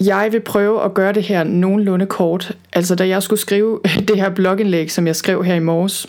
Jeg 0.01 0.29
vil 0.33 0.41
prøve 0.41 0.85
at 0.85 0.95
gøre 0.95 1.13
det 1.13 1.23
her 1.23 1.45
nogenlunde 1.45 2.07
kort. 2.07 2.57
Altså 2.73 2.95
da 2.95 3.09
jeg 3.09 3.23
skulle 3.23 3.41
skrive 3.41 3.81
det 4.09 4.17
her 4.17 4.31
blogindlæg, 4.31 4.91
som 4.91 5.07
jeg 5.07 5.17
skrev 5.17 5.45
her 5.45 5.55
i 5.55 5.61
morges, 5.61 6.07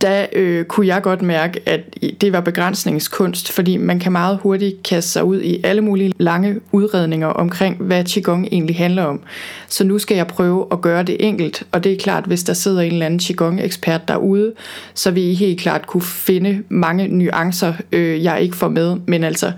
der 0.00 0.26
øh, 0.32 0.64
kunne 0.64 0.86
jeg 0.86 1.02
godt 1.02 1.22
mærke, 1.22 1.60
at 1.66 1.80
det 2.20 2.32
var 2.32 2.40
begrænsningskunst, 2.40 3.52
fordi 3.52 3.76
man 3.76 3.98
kan 3.98 4.12
meget 4.12 4.38
hurtigt 4.42 4.82
kaste 4.82 5.10
sig 5.10 5.24
ud 5.24 5.40
i 5.40 5.60
alle 5.64 5.82
mulige 5.82 6.12
lange 6.18 6.60
udredninger 6.72 7.26
omkring, 7.26 7.76
hvad 7.76 8.04
Qigong 8.04 8.48
egentlig 8.52 8.76
handler 8.76 9.04
om. 9.04 9.20
Så 9.68 9.84
nu 9.84 9.98
skal 9.98 10.16
jeg 10.16 10.26
prøve 10.26 10.66
at 10.72 10.80
gøre 10.80 11.02
det 11.02 11.16
enkelt, 11.20 11.62
og 11.72 11.84
det 11.84 11.92
er 11.92 11.96
klart, 11.96 12.24
hvis 12.24 12.44
der 12.44 12.52
sidder 12.52 12.80
en 12.80 12.92
eller 12.92 13.06
anden 13.06 13.20
Qigong-ekspert 13.20 14.08
derude, 14.08 14.52
så 14.94 15.10
vil 15.10 15.22
I 15.22 15.34
helt 15.34 15.60
klart 15.60 15.86
kunne 15.86 16.02
finde 16.02 16.62
mange 16.68 17.08
nuancer, 17.08 17.72
øh, 17.92 18.24
jeg 18.24 18.40
ikke 18.40 18.56
får 18.56 18.68
med, 18.68 18.96
men 19.06 19.24
altså, 19.24 19.52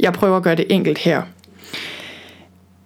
jeg 0.00 0.12
prøver 0.12 0.36
at 0.36 0.42
gøre 0.42 0.54
det 0.54 0.66
enkelt 0.68 0.98
her. 0.98 1.22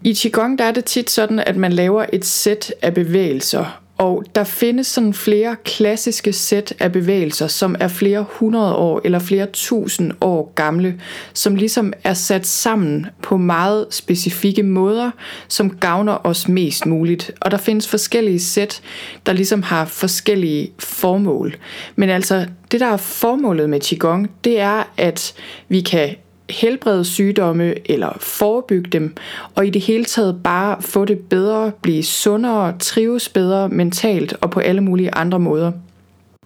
I 0.03 0.15
Qigong 0.15 0.59
der 0.59 0.65
er 0.65 0.73
det 0.73 0.85
tit 0.85 1.11
sådan, 1.11 1.39
at 1.39 1.57
man 1.57 1.73
laver 1.73 2.05
et 2.13 2.25
sæt 2.25 2.75
af 2.83 2.95
bevægelser, 2.95 3.81
og 3.99 4.25
der 4.35 4.45
findes 4.45 4.87
sådan 4.87 5.15
flere 5.15 5.57
klassiske 5.65 6.33
sæt 6.33 6.75
af 6.79 6.93
bevægelser, 6.93 7.47
som 7.47 7.77
er 7.81 7.89
flere 7.89 8.27
hundrede 8.31 8.75
år 8.75 9.01
eller 9.05 9.19
flere 9.19 9.47
tusind 9.53 10.13
år 10.21 10.53
gamle, 10.55 11.01
som 11.33 11.57
ligesom 11.57 11.93
er 12.05 12.15
sat 12.15 12.47
sammen 12.47 13.07
på 13.23 13.37
meget 13.37 13.87
specifikke 13.91 14.63
måder, 14.63 15.11
som 15.49 15.71
gavner 15.71 16.27
os 16.27 16.49
mest 16.49 16.87
muligt. 16.87 17.31
Og 17.41 17.51
der 17.51 17.57
findes 17.57 17.89
forskellige 17.89 18.41
sæt, 18.41 18.81
der 19.27 19.33
ligesom 19.33 19.63
har 19.63 19.85
forskellige 19.85 20.73
formål. 20.79 21.57
Men 21.97 22.11
altså, 22.11 22.47
det 22.73 22.81
der 22.81 22.87
er 22.87 22.97
formålet 22.97 23.71
med 23.71 23.81
Qigong, 23.81 24.31
det 24.45 24.61
er, 24.61 24.93
at 24.97 25.35
vi 25.69 25.81
kan 25.81 26.17
helbrede 26.51 27.05
sygdomme 27.05 27.91
eller 27.91 28.17
forebygge 28.21 28.91
dem, 28.91 29.17
og 29.55 29.67
i 29.67 29.71
det 29.71 29.83
hele 29.83 30.05
taget 30.05 30.41
bare 30.45 30.83
få 30.83 31.05
det 31.05 31.19
bedre, 31.19 31.73
blive 31.83 32.03
sundere, 32.03 32.79
trives 32.79 33.29
bedre 33.29 33.69
mentalt 33.69 34.35
og 34.41 34.51
på 34.51 34.61
alle 34.61 34.81
mulige 34.81 35.15
andre 35.15 35.39
måder. 35.39 35.73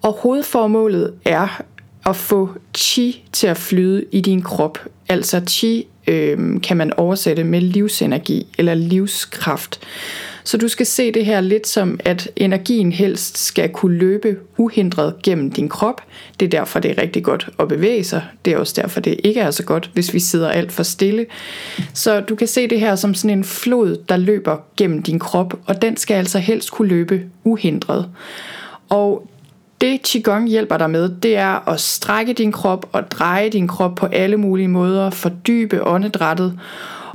Og 0.02 0.12
hovedformålet 0.12 1.14
er 1.25 1.62
at 2.06 2.16
få 2.16 2.49
chi 2.76 3.25
til 3.32 3.47
at 3.47 3.56
flyde 3.56 4.04
i 4.12 4.21
din 4.21 4.42
krop. 4.42 4.78
Altså 5.09 5.42
chi 5.49 5.87
øh, 6.06 6.61
kan 6.62 6.76
man 6.76 6.92
oversætte 6.92 7.44
med 7.44 7.61
livsenergi 7.61 8.47
eller 8.59 8.75
livskraft. 8.75 9.80
Så 10.44 10.58
du 10.58 10.68
skal 10.68 10.87
se 10.87 11.12
det 11.12 11.26
her 11.26 11.40
lidt 11.40 11.66
som, 11.66 12.00
at 12.04 12.28
energien 12.37 12.92
helst 12.92 13.38
skal 13.38 13.68
kunne 13.68 13.96
løbe 13.96 14.37
uhindret 14.56 15.14
gennem 15.22 15.50
din 15.50 15.68
krop. 15.68 16.02
Det 16.40 16.46
er 16.46 16.50
derfor, 16.50 16.80
det 16.80 16.90
er 16.90 17.02
rigtig 17.02 17.25
godt 17.25 17.49
at 17.58 17.68
bevæge 17.68 18.04
sig. 18.04 18.22
Det 18.44 18.52
er 18.52 18.58
også 18.58 18.82
derfor, 18.82 19.00
det 19.00 19.20
ikke 19.25 19.40
er 19.40 19.50
så 19.50 19.62
godt, 19.62 19.90
hvis 19.94 20.14
vi 20.14 20.20
sidder 20.20 20.49
alt 20.49 20.72
for 20.72 20.82
stille. 20.82 21.26
Så 21.94 22.20
du 22.20 22.34
kan 22.34 22.46
se 22.46 22.68
det 22.68 22.80
her 22.80 22.96
som 22.96 23.14
sådan 23.14 23.38
en 23.38 23.44
flod, 23.44 23.96
der 24.08 24.16
løber 24.16 24.56
gennem 24.76 25.02
din 25.02 25.18
krop, 25.18 25.54
og 25.66 25.82
den 25.82 25.96
skal 25.96 26.14
altså 26.14 26.38
helst 26.38 26.70
kunne 26.70 26.88
løbe 26.88 27.22
uhindret. 27.44 28.08
Og 28.88 29.28
det 29.80 30.00
Qigong 30.06 30.49
hjælper 30.49 30.76
dig 30.76 30.90
med, 30.90 31.08
det 31.22 31.37
er 31.37 31.68
at 31.68 31.80
strække 31.80 32.32
din 32.32 32.52
krop 32.52 32.88
og 32.92 33.11
dreje 33.11 33.49
din 33.49 33.68
krop 33.68 33.94
på 33.94 34.06
alle 34.06 34.37
mulige 34.37 34.68
måder, 34.68 35.11
fordybe 35.11 35.87
åndedrættet, 35.87 36.58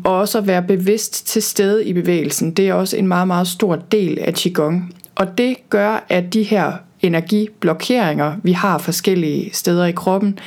og 0.04 0.18
også 0.18 0.38
at 0.38 0.48
være 0.48 0.62
bevidst 0.62 1.28
til 1.28 1.44
stede 1.44 1.86
i 1.86 1.94
bevægelsen. 1.94 2.52
Det 2.52 2.70
er 2.70 2.74
også 2.74 2.98
en 2.98 3.08
meget, 3.08 3.28
meget 3.28 3.48
stor 3.48 3.76
del 3.76 4.20
af 4.20 4.34
Qigong. 4.34 4.94
Og 5.16 5.38
det 5.38 5.58
gør, 5.70 6.06
at 6.10 6.34
de 6.34 6.44
her 6.44 6.74
energiblokeringer, 7.02 8.34
vi 8.44 8.52
har 8.52 8.78
forskellige 8.78 9.50
steder 9.54 9.86
i 9.86 9.92
kroppen, 9.92 10.40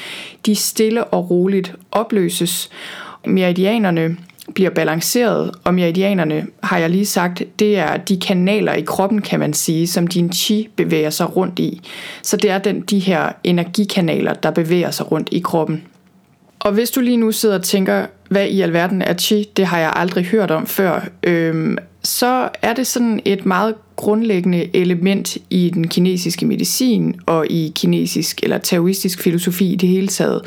de 0.47 0.55
stille 0.55 1.05
og 1.05 1.31
roligt 1.31 1.75
opløses. 1.93 2.71
Meridianerne 3.27 4.17
bliver 4.55 4.71
balanceret, 4.71 5.51
og 5.65 5.75
meridianerne, 5.75 6.47
har 6.63 6.79
jeg 6.79 6.91
lige 6.91 7.07
sagt, 7.07 7.43
det 7.59 7.79
er 7.79 7.97
de 7.97 8.21
kanaler 8.21 8.73
i 8.73 8.81
kroppen, 8.81 9.23
kan 9.23 9.41
man 9.41 9.53
sige, 9.53 9.87
som 9.87 10.07
din 10.07 10.33
chi 10.33 10.69
bevæger 10.77 11.11
sig 11.11 11.37
rundt 11.37 11.59
i. 11.59 11.81
Så 12.23 12.37
det 12.37 12.51
er 12.51 12.59
den, 12.59 12.81
de 12.81 12.99
her 12.99 13.33
energikanaler, 13.45 14.35
der 14.35 14.51
bevæger 14.51 14.91
sig 14.91 15.13
rundt 15.13 15.29
i 15.33 15.39
kroppen. 15.39 15.83
Og 16.61 16.73
hvis 16.73 16.91
du 16.91 17.01
lige 17.01 17.17
nu 17.17 17.33
sidder 17.33 17.55
og 17.55 17.63
tænker, 17.63 18.07
hvad 18.29 18.47
i 18.47 18.61
alverden 18.61 19.03
er 19.03 19.15
chi, 19.15 19.47
det 19.57 19.67
har 19.67 19.79
jeg 19.79 19.93
aldrig 19.97 20.25
hørt 20.25 20.51
om 20.51 20.67
før, 20.67 21.09
øhm, 21.23 21.79
så 22.03 22.49
er 22.63 22.75
det 22.75 22.87
sådan 22.87 23.21
et 23.25 23.47
meget 23.47 23.75
grundlæggende 23.97 24.77
element 24.77 25.39
i 25.51 25.71
den 25.75 25.89
kinesiske 25.89 26.47
medicin 26.47 27.21
og 27.27 27.47
i 27.51 27.73
kinesisk 27.77 28.41
eller 28.43 28.59
taoistisk 28.59 29.23
filosofi 29.23 29.73
i 29.73 29.77
det 29.77 29.89
hele 29.89 30.09
taget. 30.09 30.43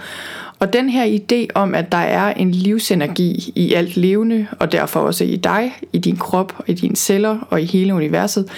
Og 0.59 0.73
den 0.73 0.89
her 0.89 1.19
idé 1.19 1.47
om, 1.55 1.75
at 1.75 1.91
der 1.91 1.97
er 1.97 2.33
en 2.33 2.51
livsenergi 2.51 3.53
i 3.55 3.73
alt 3.73 3.97
levende, 3.97 4.47
og 4.59 4.71
derfor 4.71 4.99
også 4.99 5.23
i 5.23 5.35
dig, 5.35 5.73
i 5.93 5.97
din 5.97 6.17
krop, 6.17 6.63
i 6.67 6.73
dine 6.73 6.95
celler 6.95 7.47
og 7.49 7.61
i 7.61 7.65
hele 7.65 7.93
universet, 7.93 8.49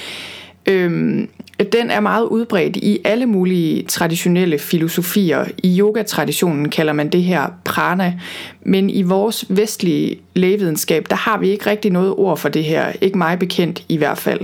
øhm, 0.66 1.30
den 1.60 1.92
er 1.92 2.00
meget 2.00 2.26
udbredt 2.26 2.78
i 2.78 3.00
alle 3.04 3.26
mulige 3.26 3.84
traditionelle 3.84 4.60
filosofier. 4.60 5.46
I 5.58 5.80
yogatraditionen 5.80 6.70
kalder 6.70 6.94
man 6.94 7.10
det 7.10 7.24
her 7.24 7.48
prana, 7.64 8.20
men 8.62 8.90
i 8.90 9.02
vores 9.02 9.46
vestlige 9.50 10.20
lægevidenskab, 10.34 11.06
der 11.10 11.16
har 11.16 11.38
vi 11.38 11.50
ikke 11.50 11.70
rigtig 11.70 11.92
noget 11.92 12.14
ord 12.18 12.38
for 12.38 12.50
det 12.50 12.64
her. 12.64 12.92
Ikke 13.02 13.18
mig 13.18 13.40
bekendt 13.40 13.84
i 13.90 13.98
hvert 13.98 14.18
fald. 14.18 14.40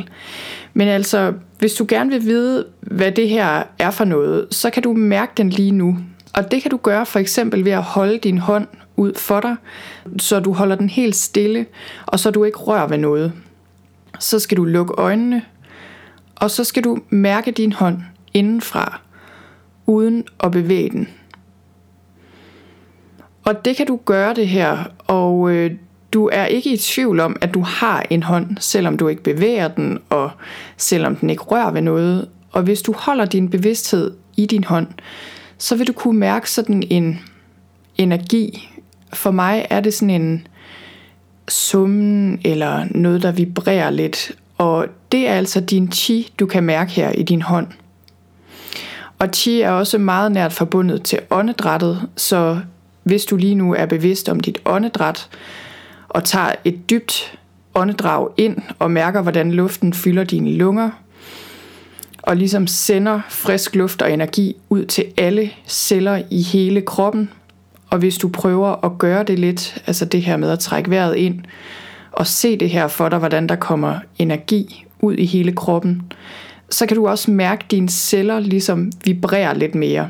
Men 0.74 0.88
altså, 0.88 1.34
hvis 1.60 1.74
du 1.74 1.86
gerne 1.88 2.10
vil 2.10 2.25
vide, 2.25 2.65
hvad 2.80 3.12
det 3.12 3.30
her 3.30 3.63
er 3.80 3.91
for 3.91 4.06
noget, 4.06 4.48
så 4.51 4.70
kan 4.70 4.84
du 4.84 4.94
mærke 4.94 5.32
den 5.38 5.50
lige 5.50 5.72
nu. 5.72 5.98
Og 6.34 6.51
det 6.51 6.62
kan 6.62 6.72
du 6.72 6.77
gøre 6.77 7.06
for 7.06 7.20
eksempel 7.20 7.65
ved 7.65 7.72
at 7.72 7.84
holde 7.84 8.18
din 8.18 8.38
hånd 8.38 8.68
ud 8.98 9.13
for 9.18 9.39
dig, 9.39 9.56
så 10.20 10.39
du 10.39 10.53
holder 10.53 10.75
den 10.75 10.89
helt 10.89 11.15
stille, 11.15 11.65
og 12.06 12.20
så 12.20 12.32
du 12.32 12.44
ikke 12.44 12.58
rører 12.58 12.88
ved 12.88 12.98
noget. 12.98 13.34
Så 14.20 14.39
skal 14.39 14.58
du 14.58 14.63
lukke 14.63 14.94
øjnene, 14.98 15.41
og 16.41 16.51
så 16.51 16.63
skal 16.63 16.83
du 16.83 16.98
mærke 17.10 17.51
din 17.51 17.74
hånd 17.74 17.98
indenfra, 18.33 19.01
uden 19.86 20.24
at 20.43 20.51
bevæge 20.51 20.89
den. 20.89 21.07
Og 23.43 23.65
det 23.65 23.75
kan 23.75 23.88
du 23.88 24.00
gøre 24.05 24.33
det 24.33 24.48
her, 24.48 24.83
og 25.07 25.51
øh, 25.51 25.71
du 26.13 26.29
er 26.31 26.45
ikke 26.45 26.74
i 26.74 26.77
tvivl 26.77 27.19
om, 27.19 27.36
at 27.41 27.53
du 27.53 27.62
har 27.62 28.05
en 28.10 28.24
hånd, 28.24 28.57
selvom 28.60 28.98
du 28.98 29.07
ikke 29.07 29.24
bevæger 29.24 29.67
den, 29.67 30.00
og 30.10 30.31
selvom 30.77 31.15
den 31.15 31.29
ikke 31.29 31.43
rører 31.43 31.71
ved 31.71 31.81
noget. 31.81 32.29
Og 32.51 32.63
hvis 32.63 32.81
du 32.81 32.93
holder 32.98 33.25
din 33.25 33.50
bevidsthed 33.50 34.13
i 34.38 34.45
din 34.45 34.63
hånd, 34.63 34.88
så 35.58 35.75
vil 35.75 35.88
du 35.88 35.93
kunne 35.93 36.19
mærke 36.19 36.51
sådan 36.51 36.84
en 36.89 37.19
energi. 37.97 38.69
For 39.13 39.32
mig 39.32 39.67
er 39.69 39.80
det 39.80 39.93
sådan 39.93 40.21
en 40.21 40.47
summen 41.47 42.41
eller 42.45 42.86
noget, 42.91 43.21
der 43.21 43.32
vibrerer 43.32 43.89
lidt. 43.89 44.32
Og 44.58 44.88
det 45.12 45.28
er 45.28 45.34
altså 45.34 45.60
din 45.60 45.91
chi, 45.91 46.34
du 46.39 46.45
kan 46.45 46.63
mærke 46.63 46.91
her 46.91 47.12
i 47.12 47.24
din 47.24 47.41
hånd. 47.41 47.67
Og 49.19 49.30
chi 49.34 49.62
er 49.62 49.71
også 49.71 49.97
meget 49.97 50.32
nært 50.32 50.54
forbundet 50.54 51.04
til 51.04 51.19
åndedrættet, 51.30 52.08
så 52.15 52.60
hvis 53.04 53.26
du 53.26 53.36
lige 53.36 53.56
nu 53.56 53.74
er 53.74 53.86
bevidst 53.86 54.30
om 54.30 54.39
dit 54.39 54.62
åndedræt, 54.65 55.30
og 56.10 56.24
tager 56.24 56.52
et 56.65 56.89
dybt 56.89 57.38
åndedrag 57.76 58.30
ind 58.38 58.58
og 58.80 58.91
mærker, 58.91 59.21
hvordan 59.21 59.52
luften 59.52 59.93
fylder 59.93 60.24
dine 60.24 60.52
lunger, 60.52 60.89
og 62.24 62.38
ligesom 62.38 62.67
sender 62.67 63.21
frisk 63.30 63.76
luft 63.76 64.02
og 64.02 64.12
energi 64.12 64.56
ud 64.69 64.86
til 64.86 65.06
alle 65.17 65.52
celler 65.67 66.21
i 66.30 66.41
hele 66.41 66.82
kroppen. 66.82 67.30
Og 67.89 67.97
hvis 67.97 68.17
du 68.17 68.30
prøver 68.30 68.86
at 68.86 68.97
gøre 68.97 69.24
det 69.24 69.39
lidt, 69.39 69.84
altså 69.88 70.06
det 70.06 70.21
her 70.21 70.38
med 70.38 70.52
at 70.52 70.60
trække 70.60 70.89
vejret 70.89 71.15
ind, 71.15 71.39
og 72.12 72.28
se 72.28 72.58
det 72.58 72.69
her 72.69 72.88
for 72.88 73.10
dig, 73.10 73.19
hvordan 73.19 73.50
der 73.50 73.56
kommer 73.56 74.00
energi 74.17 74.86
ud 75.01 75.15
i 75.15 75.25
hele 75.25 75.51
kroppen, 75.51 76.01
så 76.69 76.85
kan 76.85 76.97
du 76.97 77.07
også 77.07 77.31
mærke, 77.31 77.63
at 77.63 77.71
dine 77.71 77.89
celler 77.89 78.39
ligesom 78.39 78.91
vibrerer 79.05 79.53
lidt 79.53 79.75
mere. 79.75 80.09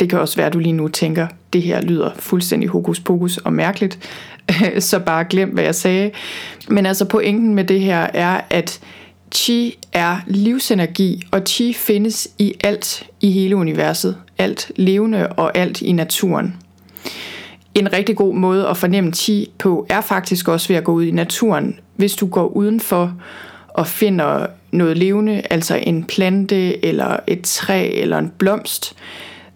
Det 0.00 0.10
kan 0.10 0.20
også 0.20 0.36
være, 0.36 0.46
at 0.46 0.52
du 0.52 0.58
lige 0.58 0.72
nu 0.72 0.88
tænker, 0.88 1.26
det 1.52 1.62
her 1.62 1.80
lyder 1.80 2.10
fuldstændig 2.16 2.68
hokus 2.68 3.00
pokus 3.00 3.36
og 3.36 3.52
mærkeligt, 3.52 3.98
så 4.78 4.98
bare 4.98 5.24
glem, 5.24 5.48
hvad 5.50 5.64
jeg 5.64 5.74
sagde. 5.74 6.10
Men 6.68 6.86
altså 6.86 7.04
pointen 7.04 7.54
med 7.54 7.64
det 7.64 7.80
her 7.80 8.06
er, 8.14 8.40
at 8.50 8.80
Chi 9.34 9.78
er 9.92 10.16
livsenergi, 10.26 11.22
og 11.30 11.40
Chi 11.46 11.72
findes 11.72 12.28
i 12.38 12.54
alt 12.64 13.06
i 13.20 13.30
hele 13.30 13.56
universet. 13.56 14.16
Alt 14.38 14.72
levende 14.76 15.26
og 15.28 15.58
alt 15.58 15.82
i 15.82 15.92
naturen. 15.92 16.56
En 17.74 17.92
rigtig 17.92 18.16
god 18.16 18.34
måde 18.34 18.68
at 18.68 18.76
fornemme 18.76 19.12
Chi 19.12 19.50
på 19.58 19.86
er 19.88 20.00
faktisk 20.00 20.48
også 20.48 20.68
ved 20.68 20.76
at 20.76 20.84
gå 20.84 20.92
ud 20.92 21.04
i 21.04 21.10
naturen. 21.10 21.78
Hvis 21.96 22.14
du 22.14 22.26
går 22.26 22.48
udenfor 22.48 23.14
og 23.78 23.86
finder 23.86 24.46
noget 24.70 24.98
levende, 24.98 25.42
altså 25.50 25.80
en 25.82 26.04
plante 26.04 26.84
eller 26.84 27.16
et 27.26 27.42
træ 27.42 27.90
eller 27.94 28.18
en 28.18 28.32
blomst, 28.38 28.96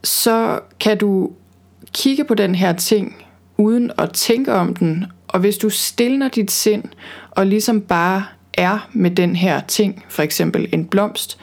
så 0.05 0.61
kan 0.81 0.99
du 0.99 1.31
kigge 1.93 2.25
på 2.25 2.35
den 2.35 2.55
her 2.55 2.73
ting 2.73 3.25
uden 3.57 3.91
at 3.99 4.13
tænke 4.13 4.53
om 4.53 4.75
den. 4.77 5.07
Og 5.29 5.41
hvis 5.41 5.59
du 5.59 5.71
stiller 5.71 6.29
dit 6.29 6.51
sind 6.51 6.85
og 7.31 7.47
ligesom 7.47 7.81
bare 7.81 8.25
er 8.55 8.89
med 8.93 9.11
den 9.11 9.37
her 9.37 9.61
ting, 9.61 10.05
for 10.09 10.23
eksempel 10.23 10.69
en 10.73 10.85
blomst, 10.85 11.39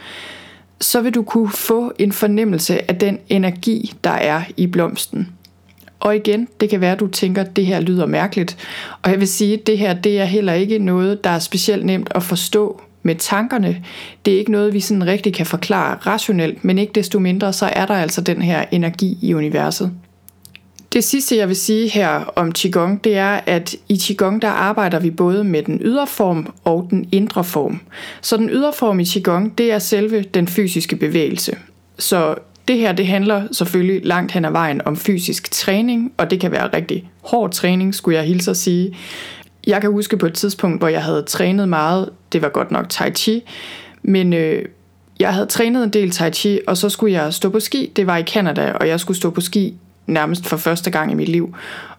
så 0.81 1.01
vil 1.01 1.15
du 1.15 1.23
kunne 1.23 1.51
få 1.51 1.91
en 1.99 2.11
fornemmelse 2.11 2.91
af 2.91 2.99
den 2.99 3.19
energi, 3.29 3.93
der 4.03 4.09
er 4.09 4.41
i 4.57 4.67
blomsten. 4.67 5.27
Og 5.99 6.15
igen, 6.15 6.47
det 6.59 6.69
kan 6.69 6.81
være, 6.81 6.91
at 6.91 6.99
du 6.99 7.07
tænker, 7.07 7.41
at 7.41 7.55
det 7.55 7.65
her 7.65 7.79
lyder 7.79 8.05
mærkeligt. 8.05 8.57
Og 9.01 9.11
jeg 9.11 9.19
vil 9.19 9.27
sige, 9.27 9.53
at 9.53 9.67
det 9.67 9.77
her 9.77 9.93
det 9.93 10.19
er 10.19 10.25
heller 10.25 10.53
ikke 10.53 10.79
noget, 10.79 11.23
der 11.23 11.29
er 11.29 11.39
specielt 11.39 11.85
nemt 11.85 12.09
at 12.15 12.23
forstå 12.23 12.81
med 13.03 13.15
tankerne. 13.15 13.83
Det 14.25 14.33
er 14.33 14.37
ikke 14.37 14.51
noget, 14.51 14.73
vi 14.73 14.79
sådan 14.79 15.07
rigtig 15.07 15.33
kan 15.33 15.45
forklare 15.45 15.95
rationelt, 15.95 16.63
men 16.63 16.77
ikke 16.77 16.93
desto 16.93 17.19
mindre, 17.19 17.53
så 17.53 17.65
er 17.65 17.85
der 17.85 17.93
altså 17.93 18.21
den 18.21 18.41
her 18.41 18.65
energi 18.71 19.17
i 19.21 19.33
universet. 19.33 19.91
Det 20.93 21.03
sidste, 21.03 21.37
jeg 21.37 21.47
vil 21.47 21.55
sige 21.55 21.89
her 21.89 22.09
om 22.35 22.51
Qigong, 22.51 23.03
det 23.03 23.17
er, 23.17 23.39
at 23.45 23.75
i 23.89 23.97
Qigong, 24.01 24.41
der 24.41 24.47
arbejder 24.47 24.99
vi 24.99 25.11
både 25.11 25.43
med 25.43 25.63
den 25.63 25.79
ydre 25.83 26.07
form 26.07 26.53
og 26.63 26.87
den 26.89 27.09
indre 27.11 27.43
form. 27.43 27.79
Så 28.21 28.37
den 28.37 28.49
ydre 28.49 28.73
form 28.73 28.99
i 28.99 29.05
Qigong, 29.05 29.57
det 29.57 29.71
er 29.71 29.79
selve 29.79 30.21
den 30.21 30.47
fysiske 30.47 30.95
bevægelse. 30.95 31.57
Så 31.99 32.35
det 32.69 32.77
her, 32.77 32.91
det 32.91 33.07
handler 33.07 33.47
selvfølgelig 33.51 34.05
langt 34.05 34.31
hen 34.31 34.45
ad 34.45 34.51
vejen 34.51 34.81
om 34.85 34.95
fysisk 34.95 35.51
træning, 35.51 36.11
og 36.17 36.31
det 36.31 36.39
kan 36.39 36.51
være 36.51 36.69
rigtig 36.73 37.09
hård 37.23 37.51
træning, 37.51 37.95
skulle 37.95 38.17
jeg 38.17 38.25
hilse 38.25 38.51
at 38.51 38.57
sige. 38.57 38.97
Jeg 39.67 39.81
kan 39.81 39.91
huske 39.91 40.17
på 40.17 40.25
et 40.25 40.33
tidspunkt, 40.33 40.81
hvor 40.81 40.87
jeg 40.87 41.03
havde 41.03 41.23
trænet 41.23 41.69
meget, 41.69 42.09
det 42.33 42.41
var 42.41 42.49
godt 42.49 42.71
nok 42.71 42.89
Tai 42.89 43.11
Chi, 43.11 43.43
men 44.01 44.33
øh, 44.33 44.65
jeg 45.19 45.33
havde 45.33 45.45
trænet 45.45 45.83
en 45.83 45.89
del 45.89 46.11
Tai 46.11 46.31
Chi, 46.31 46.59
og 46.67 46.77
så 46.77 46.89
skulle 46.89 47.13
jeg 47.13 47.33
stå 47.33 47.49
på 47.49 47.59
ski. 47.59 47.91
Det 47.95 48.07
var 48.07 48.17
i 48.17 48.23
Canada, 48.23 48.71
og 48.71 48.87
jeg 48.87 48.99
skulle 48.99 49.17
stå 49.17 49.29
på 49.29 49.41
ski 49.41 49.75
nærmest 50.07 50.47
for 50.47 50.57
første 50.57 50.91
gang 50.91 51.11
i 51.11 51.15
mit 51.15 51.29
liv. 51.29 51.55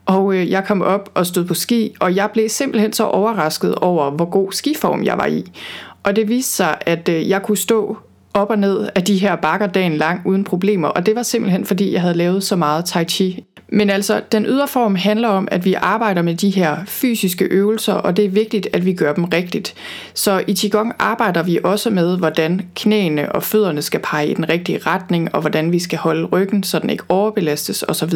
Og 0.07 0.35
øh, 0.35 0.51
jeg 0.51 0.65
kom 0.65 0.83
op 0.83 1.11
og 1.15 1.27
stod 1.27 1.45
på 1.45 1.55
ski, 1.55 1.95
og 2.01 2.17
jeg 2.17 2.31
blev 2.33 2.49
simpelthen 2.49 2.93
så 2.93 3.05
overrasket 3.05 3.75
over, 3.75 4.11
hvor 4.11 4.31
god 4.31 4.53
skiform 4.53 5.05
jeg 5.05 5.19
var 5.19 5.27
i. 5.27 5.53
Og 6.03 6.17
det 6.17 6.29
viste 6.29 6.53
sig, 6.53 6.77
at 6.81 7.09
øh, 7.09 7.29
jeg 7.29 7.43
kunne 7.43 7.57
stå 7.57 7.97
op 8.35 8.51
og 8.51 8.59
ned 8.59 8.89
af 8.95 9.05
de 9.05 9.19
her 9.19 9.37
bakker 9.37 9.67
dagen 9.67 9.97
lang 9.97 10.21
uden 10.25 10.45
problemer, 10.45 10.89
og 10.89 11.07
det 11.07 11.17
var 11.17 11.23
simpelthen 11.23 11.65
fordi, 11.65 11.93
jeg 11.93 12.01
havde 12.01 12.15
lavet 12.15 12.45
så 12.45 12.57
meget 12.57 12.85
tai 12.85 13.05
chi. 13.05 13.45
Men 13.73 13.91
altså, 13.91 14.21
den 14.33 14.47
ydre 14.47 14.69
form 14.69 14.95
handler 14.95 15.29
om, 15.29 15.49
at 15.51 15.65
vi 15.65 15.75
arbejder 15.75 16.23
med 16.23 16.35
de 16.35 16.51
her 16.51 16.77
fysiske 16.87 17.45
øvelser, 17.45 17.93
og 17.93 18.17
det 18.17 18.25
er 18.25 18.29
vigtigt, 18.29 18.69
at 18.73 18.85
vi 18.85 18.93
gør 18.93 19.13
dem 19.13 19.25
rigtigt. 19.25 19.75
Så 20.15 20.45
i 20.47 20.55
Qigong 20.55 20.93
arbejder 20.99 21.43
vi 21.43 21.59
også 21.65 21.91
med, 21.91 22.19
hvordan 22.19 22.67
knæene 22.77 23.33
og 23.33 23.43
fødderne 23.43 23.83
skal 23.83 24.01
pege 24.01 24.29
i 24.29 24.35
den 24.35 24.49
rigtige 24.49 24.79
retning, 24.79 25.35
og 25.35 25.41
hvordan 25.41 25.73
vi 25.73 25.79
skal 25.79 25.99
holde 25.99 26.25
ryggen, 26.25 26.63
så 26.63 26.79
den 26.79 26.91
ikke 26.91 27.05
overbelastes 27.09 27.85
osv. 27.89 28.13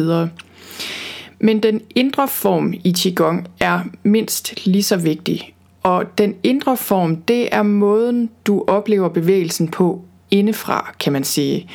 Men 1.39 1.63
den 1.63 1.81
indre 1.95 2.27
form 2.27 2.73
i 2.83 2.95
Qigong 2.97 3.47
er 3.59 3.79
mindst 4.03 4.65
lige 4.65 4.83
så 4.83 4.95
vigtig. 4.95 5.54
Og 5.85 6.17
den 6.17 6.35
indre 6.43 6.77
form, 6.77 7.15
det 7.15 7.49
er 7.51 7.63
måden, 7.63 8.29
du 8.47 8.63
oplever 8.67 9.09
bevægelsen 9.09 9.67
på 9.67 10.01
indefra, 10.31 10.93
kan 10.99 11.13
man 11.13 11.23
sige. 11.23 11.69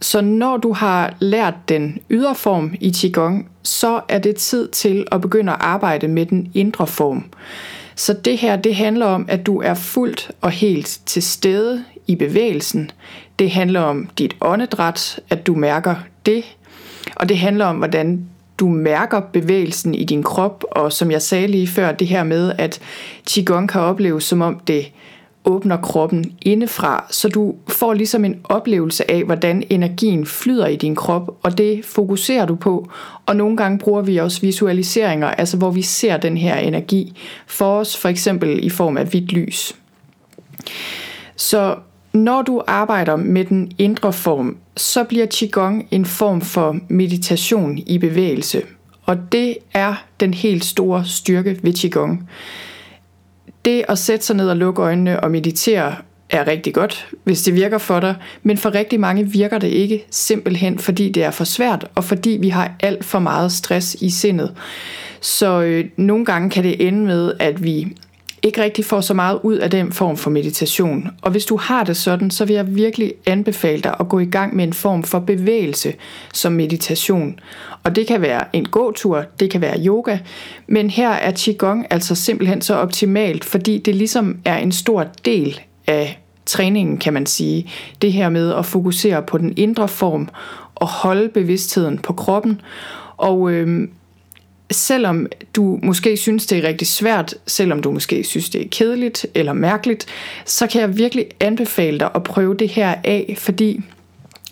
Så 0.00 0.20
når 0.20 0.56
du 0.56 0.72
har 0.72 1.14
lært 1.20 1.54
den 1.68 1.98
ydre 2.10 2.34
form 2.34 2.74
i 2.80 2.92
Qigong, 2.96 3.48
så 3.62 4.00
er 4.08 4.18
det 4.18 4.36
tid 4.36 4.68
til 4.68 5.06
at 5.12 5.20
begynde 5.20 5.52
at 5.52 5.58
arbejde 5.60 6.08
med 6.08 6.26
den 6.26 6.50
indre 6.54 6.86
form. 6.86 7.24
Så 7.94 8.12
det 8.12 8.38
her, 8.38 8.56
det 8.56 8.76
handler 8.76 9.06
om, 9.06 9.26
at 9.28 9.46
du 9.46 9.60
er 9.60 9.74
fuldt 9.74 10.30
og 10.40 10.50
helt 10.50 11.00
til 11.06 11.22
stede 11.22 11.84
i 12.06 12.16
bevægelsen. 12.16 12.90
Det 13.38 13.50
handler 13.50 13.80
om 13.80 14.08
dit 14.18 14.36
åndedræt, 14.40 15.20
at 15.30 15.46
du 15.46 15.54
mærker 15.54 15.94
det. 16.26 16.56
Og 17.16 17.28
det 17.28 17.38
handler 17.38 17.66
om, 17.66 17.76
hvordan 17.76 18.26
du 18.60 18.68
mærker 18.68 19.20
bevægelsen 19.20 19.94
i 19.94 20.04
din 20.04 20.22
krop, 20.22 20.64
og 20.70 20.92
som 20.92 21.10
jeg 21.10 21.22
sagde 21.22 21.46
lige 21.46 21.66
før, 21.66 21.92
det 21.92 22.06
her 22.06 22.24
med, 22.24 22.52
at 22.58 22.80
Qigong 23.28 23.68
kan 23.68 23.80
opleves 23.80 24.24
som 24.24 24.40
om 24.42 24.60
det 24.66 24.92
åbner 25.44 25.76
kroppen 25.76 26.32
indefra, 26.42 27.06
så 27.10 27.28
du 27.28 27.54
får 27.68 27.94
ligesom 27.94 28.24
en 28.24 28.40
oplevelse 28.44 29.10
af, 29.10 29.24
hvordan 29.24 29.62
energien 29.70 30.26
flyder 30.26 30.66
i 30.66 30.76
din 30.76 30.94
krop, 30.94 31.30
og 31.42 31.58
det 31.58 31.84
fokuserer 31.84 32.46
du 32.46 32.54
på. 32.54 32.90
Og 33.26 33.36
nogle 33.36 33.56
gange 33.56 33.78
bruger 33.78 34.02
vi 34.02 34.16
også 34.16 34.40
visualiseringer, 34.40 35.28
altså 35.28 35.56
hvor 35.56 35.70
vi 35.70 35.82
ser 35.82 36.16
den 36.16 36.36
her 36.36 36.56
energi 36.56 37.18
for 37.46 37.78
os, 37.78 37.96
for 37.96 38.08
eksempel 38.08 38.64
i 38.64 38.70
form 38.70 38.96
af 38.96 39.06
hvidt 39.06 39.32
lys. 39.32 39.76
Så 41.36 41.76
når 42.12 42.42
du 42.42 42.62
arbejder 42.66 43.16
med 43.16 43.44
den 43.44 43.72
indre 43.78 44.12
form, 44.12 44.56
så 44.76 45.04
bliver 45.04 45.26
Qigong 45.34 45.88
en 45.90 46.04
form 46.04 46.40
for 46.40 46.76
meditation 46.88 47.78
i 47.78 47.98
bevægelse. 47.98 48.62
Og 49.02 49.32
det 49.32 49.56
er 49.74 49.94
den 50.20 50.34
helt 50.34 50.64
store 50.64 51.04
styrke 51.04 51.58
ved 51.62 51.72
Qigong. 51.72 52.28
Det 53.64 53.84
at 53.88 53.98
sætte 53.98 54.26
sig 54.26 54.36
ned 54.36 54.48
og 54.50 54.56
lukke 54.56 54.82
øjnene 54.82 55.20
og 55.20 55.30
meditere 55.30 55.94
er 56.30 56.46
rigtig 56.46 56.74
godt, 56.74 57.08
hvis 57.24 57.42
det 57.42 57.54
virker 57.54 57.78
for 57.78 58.00
dig, 58.00 58.14
men 58.42 58.56
for 58.56 58.74
rigtig 58.74 59.00
mange 59.00 59.28
virker 59.28 59.58
det 59.58 59.68
ikke 59.68 60.04
simpelthen, 60.10 60.78
fordi 60.78 61.10
det 61.10 61.24
er 61.24 61.30
for 61.30 61.44
svært, 61.44 61.86
og 61.94 62.04
fordi 62.04 62.30
vi 62.30 62.48
har 62.48 62.72
alt 62.80 63.04
for 63.04 63.18
meget 63.18 63.52
stress 63.52 63.96
i 64.00 64.10
sindet. 64.10 64.54
Så 65.20 65.62
øh, 65.62 65.84
nogle 65.96 66.24
gange 66.24 66.50
kan 66.50 66.64
det 66.64 66.86
ende 66.86 67.06
med, 67.06 67.32
at 67.38 67.64
vi 67.64 67.96
ikke 68.42 68.62
rigtig 68.62 68.84
får 68.84 69.00
så 69.00 69.14
meget 69.14 69.40
ud 69.42 69.56
af 69.56 69.70
den 69.70 69.92
form 69.92 70.16
for 70.16 70.30
meditation. 70.30 71.08
Og 71.22 71.30
hvis 71.30 71.44
du 71.44 71.56
har 71.56 71.84
det 71.84 71.96
sådan, 71.96 72.30
så 72.30 72.44
vil 72.44 72.54
jeg 72.54 72.76
virkelig 72.76 73.12
anbefale 73.26 73.82
dig 73.82 73.96
at 74.00 74.08
gå 74.08 74.18
i 74.18 74.24
gang 74.24 74.56
med 74.56 74.64
en 74.64 74.72
form 74.72 75.02
for 75.02 75.18
bevægelse 75.18 75.94
som 76.32 76.52
meditation. 76.52 77.38
Og 77.84 77.96
det 77.96 78.06
kan 78.06 78.22
være 78.22 78.44
en 78.52 78.64
gåtur, 78.64 79.24
det 79.40 79.50
kan 79.50 79.60
være 79.60 79.84
yoga, 79.86 80.18
men 80.66 80.90
her 80.90 81.10
er 81.10 81.32
Qigong 81.36 81.86
altså 81.90 82.14
simpelthen 82.14 82.62
så 82.62 82.74
optimalt, 82.74 83.44
fordi 83.44 83.78
det 83.78 83.94
ligesom 83.94 84.38
er 84.44 84.58
en 84.58 84.72
stor 84.72 85.06
del 85.24 85.60
af 85.86 86.20
træningen, 86.46 86.98
kan 86.98 87.12
man 87.12 87.26
sige. 87.26 87.70
Det 88.02 88.12
her 88.12 88.28
med 88.28 88.54
at 88.54 88.66
fokusere 88.66 89.22
på 89.22 89.38
den 89.38 89.52
indre 89.56 89.88
form 89.88 90.28
og 90.74 90.86
holde 90.86 91.28
bevidstheden 91.28 91.98
på 91.98 92.12
kroppen. 92.12 92.60
Og 93.16 93.50
øhm, 93.50 93.90
selvom 94.70 95.26
du 95.54 95.78
måske 95.82 96.16
synes, 96.16 96.46
det 96.46 96.58
er 96.58 96.68
rigtig 96.68 96.86
svært, 96.88 97.34
selvom 97.46 97.82
du 97.82 97.90
måske 97.90 98.24
synes, 98.24 98.50
det 98.50 98.60
er 98.60 98.68
kedeligt 98.70 99.26
eller 99.34 99.52
mærkeligt, 99.52 100.06
så 100.44 100.66
kan 100.66 100.80
jeg 100.80 100.98
virkelig 100.98 101.26
anbefale 101.40 101.98
dig 101.98 102.10
at 102.14 102.22
prøve 102.22 102.54
det 102.54 102.68
her 102.68 102.94
af, 103.04 103.36
fordi 103.38 103.80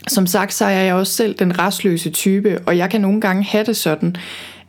som 0.09 0.27
sagt, 0.27 0.55
så 0.55 0.65
er 0.65 0.81
jeg 0.81 0.95
også 0.95 1.13
selv 1.13 1.35
den 1.35 1.59
restløse 1.59 2.11
type, 2.11 2.61
og 2.67 2.77
jeg 2.77 2.91
kan 2.91 3.01
nogle 3.01 3.21
gange 3.21 3.45
have 3.45 3.65
det 3.65 3.77
sådan, 3.77 4.17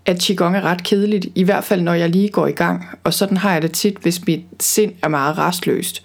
at 0.05 0.21
Qigong 0.21 0.55
er 0.55 0.61
ret 0.61 0.83
kedeligt, 0.83 1.27
i 1.35 1.43
hvert 1.43 1.63
fald 1.63 1.81
når 1.81 1.93
jeg 1.93 2.09
lige 2.09 2.29
går 2.29 2.47
i 2.47 2.51
gang, 2.51 2.85
og 3.03 3.13
sådan 3.13 3.37
har 3.37 3.53
jeg 3.53 3.61
det 3.61 3.71
tit, 3.71 3.97
hvis 4.01 4.25
mit 4.27 4.41
sind 4.59 4.91
er 5.03 5.07
meget 5.07 5.37
restløst. 5.37 6.03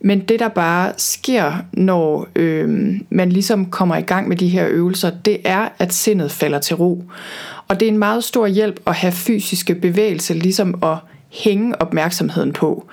Men 0.00 0.20
det, 0.20 0.40
der 0.40 0.48
bare 0.48 0.92
sker, 0.96 1.52
når 1.72 2.28
øh, 2.36 2.94
man 3.10 3.32
ligesom 3.32 3.66
kommer 3.66 3.96
i 3.96 4.02
gang 4.02 4.28
med 4.28 4.36
de 4.36 4.48
her 4.48 4.66
øvelser, 4.68 5.10
det 5.24 5.38
er, 5.44 5.68
at 5.78 5.92
sindet 5.92 6.30
falder 6.30 6.58
til 6.58 6.76
ro. 6.76 7.04
Og 7.68 7.80
det 7.80 7.88
er 7.88 7.92
en 7.92 7.98
meget 7.98 8.24
stor 8.24 8.46
hjælp 8.46 8.80
at 8.86 8.94
have 8.94 9.12
fysiske 9.12 9.74
bevægelser, 9.74 10.34
ligesom 10.34 10.82
at 10.82 10.96
hænge 11.30 11.82
opmærksomheden 11.82 12.52
på. 12.52 12.86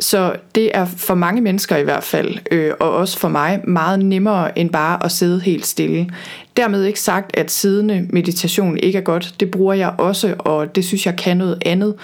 Så 0.00 0.36
det 0.54 0.70
er 0.74 0.84
for 0.84 1.14
mange 1.14 1.40
mennesker 1.40 1.76
i 1.76 1.82
hvert 1.82 2.04
fald, 2.04 2.38
øh, 2.50 2.72
og 2.80 2.90
også 2.90 3.18
for 3.18 3.28
mig, 3.28 3.60
meget 3.64 4.04
nemmere 4.04 4.58
end 4.58 4.70
bare 4.70 5.04
at 5.04 5.12
sidde 5.12 5.40
helt 5.40 5.66
stille. 5.66 6.10
Dermed 6.56 6.84
ikke 6.84 7.00
sagt, 7.00 7.36
at 7.36 7.50
siddende 7.50 8.06
meditation 8.10 8.78
ikke 8.78 8.98
er 8.98 9.02
godt. 9.02 9.34
Det 9.40 9.50
bruger 9.50 9.74
jeg 9.74 9.94
også, 9.98 10.34
og 10.38 10.74
det 10.74 10.84
synes 10.84 11.06
jeg 11.06 11.16
kan 11.16 11.36
noget 11.36 11.62
andet. 11.66 11.94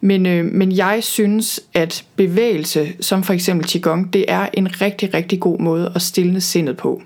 Men, 0.00 0.26
øh, 0.26 0.44
men 0.44 0.72
jeg 0.72 0.98
synes, 1.02 1.60
at 1.74 2.04
bevægelse, 2.16 2.92
som 3.00 3.22
for 3.22 3.32
eksempel 3.32 3.68
Qigong, 3.68 4.12
det 4.12 4.24
er 4.28 4.48
en 4.52 4.80
rigtig, 4.80 5.14
rigtig 5.14 5.40
god 5.40 5.58
måde 5.58 5.92
at 5.94 6.02
stille 6.02 6.40
sindet 6.40 6.76
på. 6.76 7.02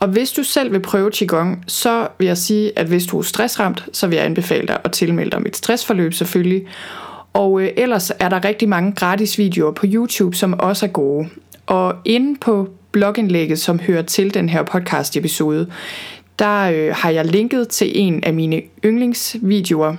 Og 0.00 0.08
hvis 0.08 0.32
du 0.32 0.42
selv 0.42 0.72
vil 0.72 0.80
prøve 0.80 1.10
Qigong, 1.10 1.64
så 1.66 2.08
vil 2.18 2.26
jeg 2.26 2.38
sige, 2.38 2.78
at 2.78 2.86
hvis 2.86 3.06
du 3.06 3.18
er 3.18 3.22
stressramt, 3.22 3.84
så 3.92 4.06
vil 4.06 4.16
jeg 4.16 4.24
anbefale 4.24 4.66
dig 4.66 4.78
at 4.84 4.92
tilmelde 4.92 5.30
dig 5.30 5.42
mit 5.42 5.56
stressforløb 5.56 6.14
selvfølgelig. 6.14 6.62
Og 7.34 7.62
øh, 7.62 7.70
ellers 7.76 8.12
er 8.18 8.28
der 8.28 8.44
rigtig 8.44 8.68
mange 8.68 8.92
gratis 8.92 9.38
videoer 9.38 9.72
på 9.72 9.86
YouTube, 9.88 10.36
som 10.36 10.52
også 10.58 10.86
er 10.86 10.90
gode. 10.90 11.28
Og 11.66 11.94
inde 12.04 12.38
på 12.40 12.68
blogindlægget, 12.92 13.58
som 13.58 13.80
hører 13.80 14.02
til 14.02 14.34
den 14.34 14.48
her 14.48 14.62
podcast 14.62 15.16
episode, 15.16 15.70
der 16.38 16.60
øh, 16.60 16.94
har 16.96 17.10
jeg 17.10 17.24
linket 17.24 17.68
til 17.68 17.92
en 17.94 18.24
af 18.24 18.34
mine 18.34 18.62
yndlingsvideoer, 18.84 19.96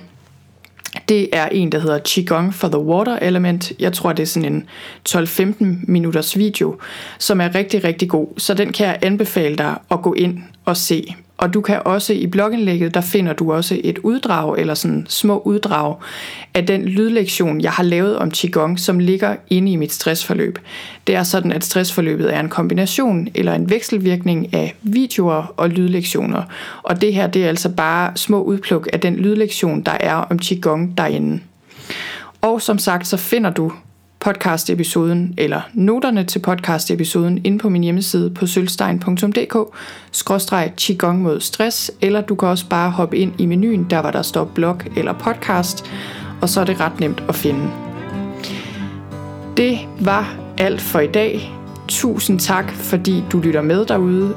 det 1.10 1.30
er 1.34 1.48
en, 1.48 1.72
der 1.72 1.80
hedder 1.80 2.00
Qigong 2.08 2.54
for 2.54 2.68
the 2.68 2.80
Water 2.80 3.16
Element. 3.16 3.72
Jeg 3.80 3.94
tror, 3.94 4.14
det 4.14 4.24
er 4.24 4.28
sådan 4.28 4.54
en 4.54 4.68
12-15 5.10 5.66
minutters 5.88 6.38
video, 6.38 6.76
som 7.20 7.42
er 7.42 7.56
rigtig, 7.56 7.84
rigtig 7.84 8.10
god. 8.10 8.28
Så 8.38 8.54
den 8.54 8.72
kan 8.72 8.88
jeg 8.88 9.00
anbefale 9.02 9.56
dig 9.56 9.78
at 9.92 10.02
gå 10.02 10.14
ind 10.14 10.40
og 10.66 10.78
se. 10.78 11.16
Og 11.38 11.54
du 11.54 11.62
kan 11.62 11.82
også 11.86 12.14
i 12.14 12.28
blogindlægget, 12.28 12.94
der 12.94 13.02
finder 13.02 13.34
du 13.34 13.54
også 13.54 13.80
et 13.84 13.98
uddrag, 13.98 14.60
eller 14.60 14.74
sådan 14.74 15.06
små 15.10 15.40
uddrag 15.40 15.96
af 16.54 16.66
den 16.66 16.86
lydlektion, 16.86 17.62
jeg 17.62 17.72
har 17.72 17.84
lavet 17.84 18.18
om 18.18 18.32
Qigong, 18.32 18.80
som 18.80 19.00
ligger 19.00 19.36
inde 19.50 19.72
i 19.72 19.76
mit 19.76 19.94
stressforløb. 19.94 20.60
Det 21.08 21.16
er 21.16 21.24
sådan, 21.24 21.52
at 21.52 21.64
stressforløbet 21.64 22.34
er 22.34 22.40
en 22.40 22.50
kombination 22.50 23.28
eller 23.36 23.54
en 23.54 23.70
vekselvirkning 23.70 24.54
af 24.54 24.76
videoer 24.82 25.54
og 25.58 25.70
lydlektioner. 25.70 26.44
Og 26.84 27.02
det 27.02 27.14
her, 27.14 27.28
det 27.28 27.44
er 27.44 27.48
altså 27.48 27.70
bare 27.70 28.12
små 28.16 28.44
udpluk 28.44 28.88
af 28.94 29.00
den 29.00 29.16
lydlektion, 29.16 29.82
der 29.82 29.98
er 30.00 30.16
om 30.16 30.40
Qigong 30.40 30.98
derinde. 30.98 31.40
Og 32.42 32.62
som 32.62 32.78
sagt, 32.78 33.08
så 33.08 33.18
finder 33.18 33.50
du 33.50 33.72
podcast-episoden 34.26 35.34
eller 35.38 35.62
noterne 35.74 36.24
til 36.24 36.40
podcast-episoden 36.40 37.42
inde 37.44 37.58
på 37.58 37.70
min 37.70 37.84
hjemmeside 37.84 38.30
på 38.30 38.48
sølvstein.dk 38.48 39.76
skråstreg 40.12 40.74
qigong 40.78 41.22
mod 41.22 41.40
stress, 41.40 41.92
eller 42.02 42.22
du 42.22 42.36
kan 42.36 42.48
også 42.48 42.70
bare 42.70 42.92
hoppe 42.92 43.18
ind 43.18 43.34
i 43.38 43.46
menuen, 43.46 43.88
der 43.90 44.02
hvor 44.02 44.12
der 44.12 44.22
står 44.22 44.46
blog 44.46 44.80
eller 44.98 45.14
podcast, 45.14 45.86
og 46.42 46.50
så 46.50 46.62
er 46.62 46.66
det 46.66 46.80
ret 46.80 47.00
nemt 47.00 47.24
at 47.30 47.36
finde. 47.36 47.70
Det 49.58 49.80
var 50.00 50.36
alt 50.58 50.82
for 50.82 51.00
i 51.00 51.08
dag. 51.08 51.54
Tusind 51.88 52.40
tak, 52.40 52.72
fordi 52.72 53.24
du 53.32 53.40
lytter 53.40 53.62
med 53.62 53.86
derude. 53.86 54.36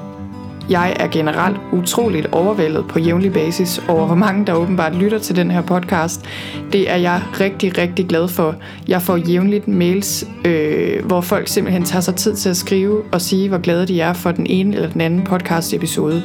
Jeg 0.71 0.97
er 1.01 1.09
generelt 1.09 1.57
utroligt 1.73 2.27
overvældet 2.33 2.85
på 2.89 2.99
jævnlig 2.99 3.33
basis 3.33 3.81
over, 3.89 4.07
hvor 4.07 4.15
mange 4.15 4.47
der 4.47 4.53
åbenbart 4.53 4.95
lytter 4.95 5.19
til 5.19 5.37
den 5.37 5.51
her 5.51 5.63
podcast. 5.63 6.25
Det 6.73 6.91
er 6.91 6.97
jeg 6.97 7.23
rigtig, 7.41 7.79
rigtig 7.79 8.07
glad 8.09 8.29
for. 8.29 8.55
Jeg 8.89 9.03
får 9.03 9.17
jævnligt 9.17 9.69
mails, 9.69 10.25
øh, 10.45 11.05
hvor 11.05 11.21
folk 11.21 11.49
simpelthen 11.49 11.85
tager 11.85 12.01
sig 12.01 12.15
tid 12.15 12.35
til 12.35 12.49
at 12.49 12.57
skrive 12.57 13.03
og 13.13 13.21
sige, 13.21 13.49
hvor 13.49 13.59
glade 13.59 13.87
de 13.87 14.01
er 14.01 14.13
for 14.13 14.33
den 14.33 14.47
ene 14.47 14.77
eller 14.77 14.89
den 14.89 15.01
anden 15.01 15.23
podcast 15.23 15.75
episode. 15.75 16.23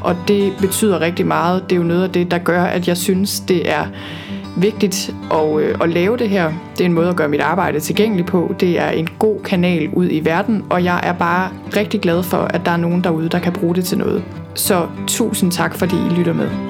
Og 0.00 0.16
det 0.28 0.52
betyder 0.60 1.00
rigtig 1.00 1.26
meget. 1.26 1.62
Det 1.70 1.72
er 1.72 1.80
jo 1.80 1.86
noget 1.86 2.02
af 2.02 2.10
det, 2.10 2.30
der 2.30 2.38
gør, 2.38 2.62
at 2.64 2.88
jeg 2.88 2.96
synes, 2.96 3.40
det 3.40 3.70
er 3.70 3.86
vigtigt 4.60 5.14
at, 5.30 5.60
øh, 5.60 5.78
at 5.80 5.88
lave 5.88 6.16
det 6.16 6.28
her. 6.28 6.52
Det 6.72 6.80
er 6.80 6.84
en 6.84 6.92
måde 6.92 7.08
at 7.08 7.16
gøre 7.16 7.28
mit 7.28 7.40
arbejde 7.40 7.80
tilgængeligt 7.80 8.28
på. 8.28 8.54
Det 8.60 8.78
er 8.78 8.90
en 8.90 9.08
god 9.18 9.40
kanal 9.40 9.88
ud 9.88 10.08
i 10.10 10.24
verden, 10.24 10.64
og 10.70 10.84
jeg 10.84 11.00
er 11.02 11.12
bare 11.12 11.50
rigtig 11.76 12.00
glad 12.00 12.22
for, 12.22 12.36
at 12.38 12.60
der 12.64 12.70
er 12.70 12.76
nogen 12.76 13.04
derude, 13.04 13.28
der 13.28 13.38
kan 13.38 13.52
bruge 13.52 13.74
det 13.74 13.84
til 13.84 13.98
noget. 13.98 14.24
Så 14.54 14.86
tusind 15.06 15.52
tak, 15.52 15.74
fordi 15.74 15.96
I 15.96 16.14
lytter 16.14 16.32
med. 16.32 16.67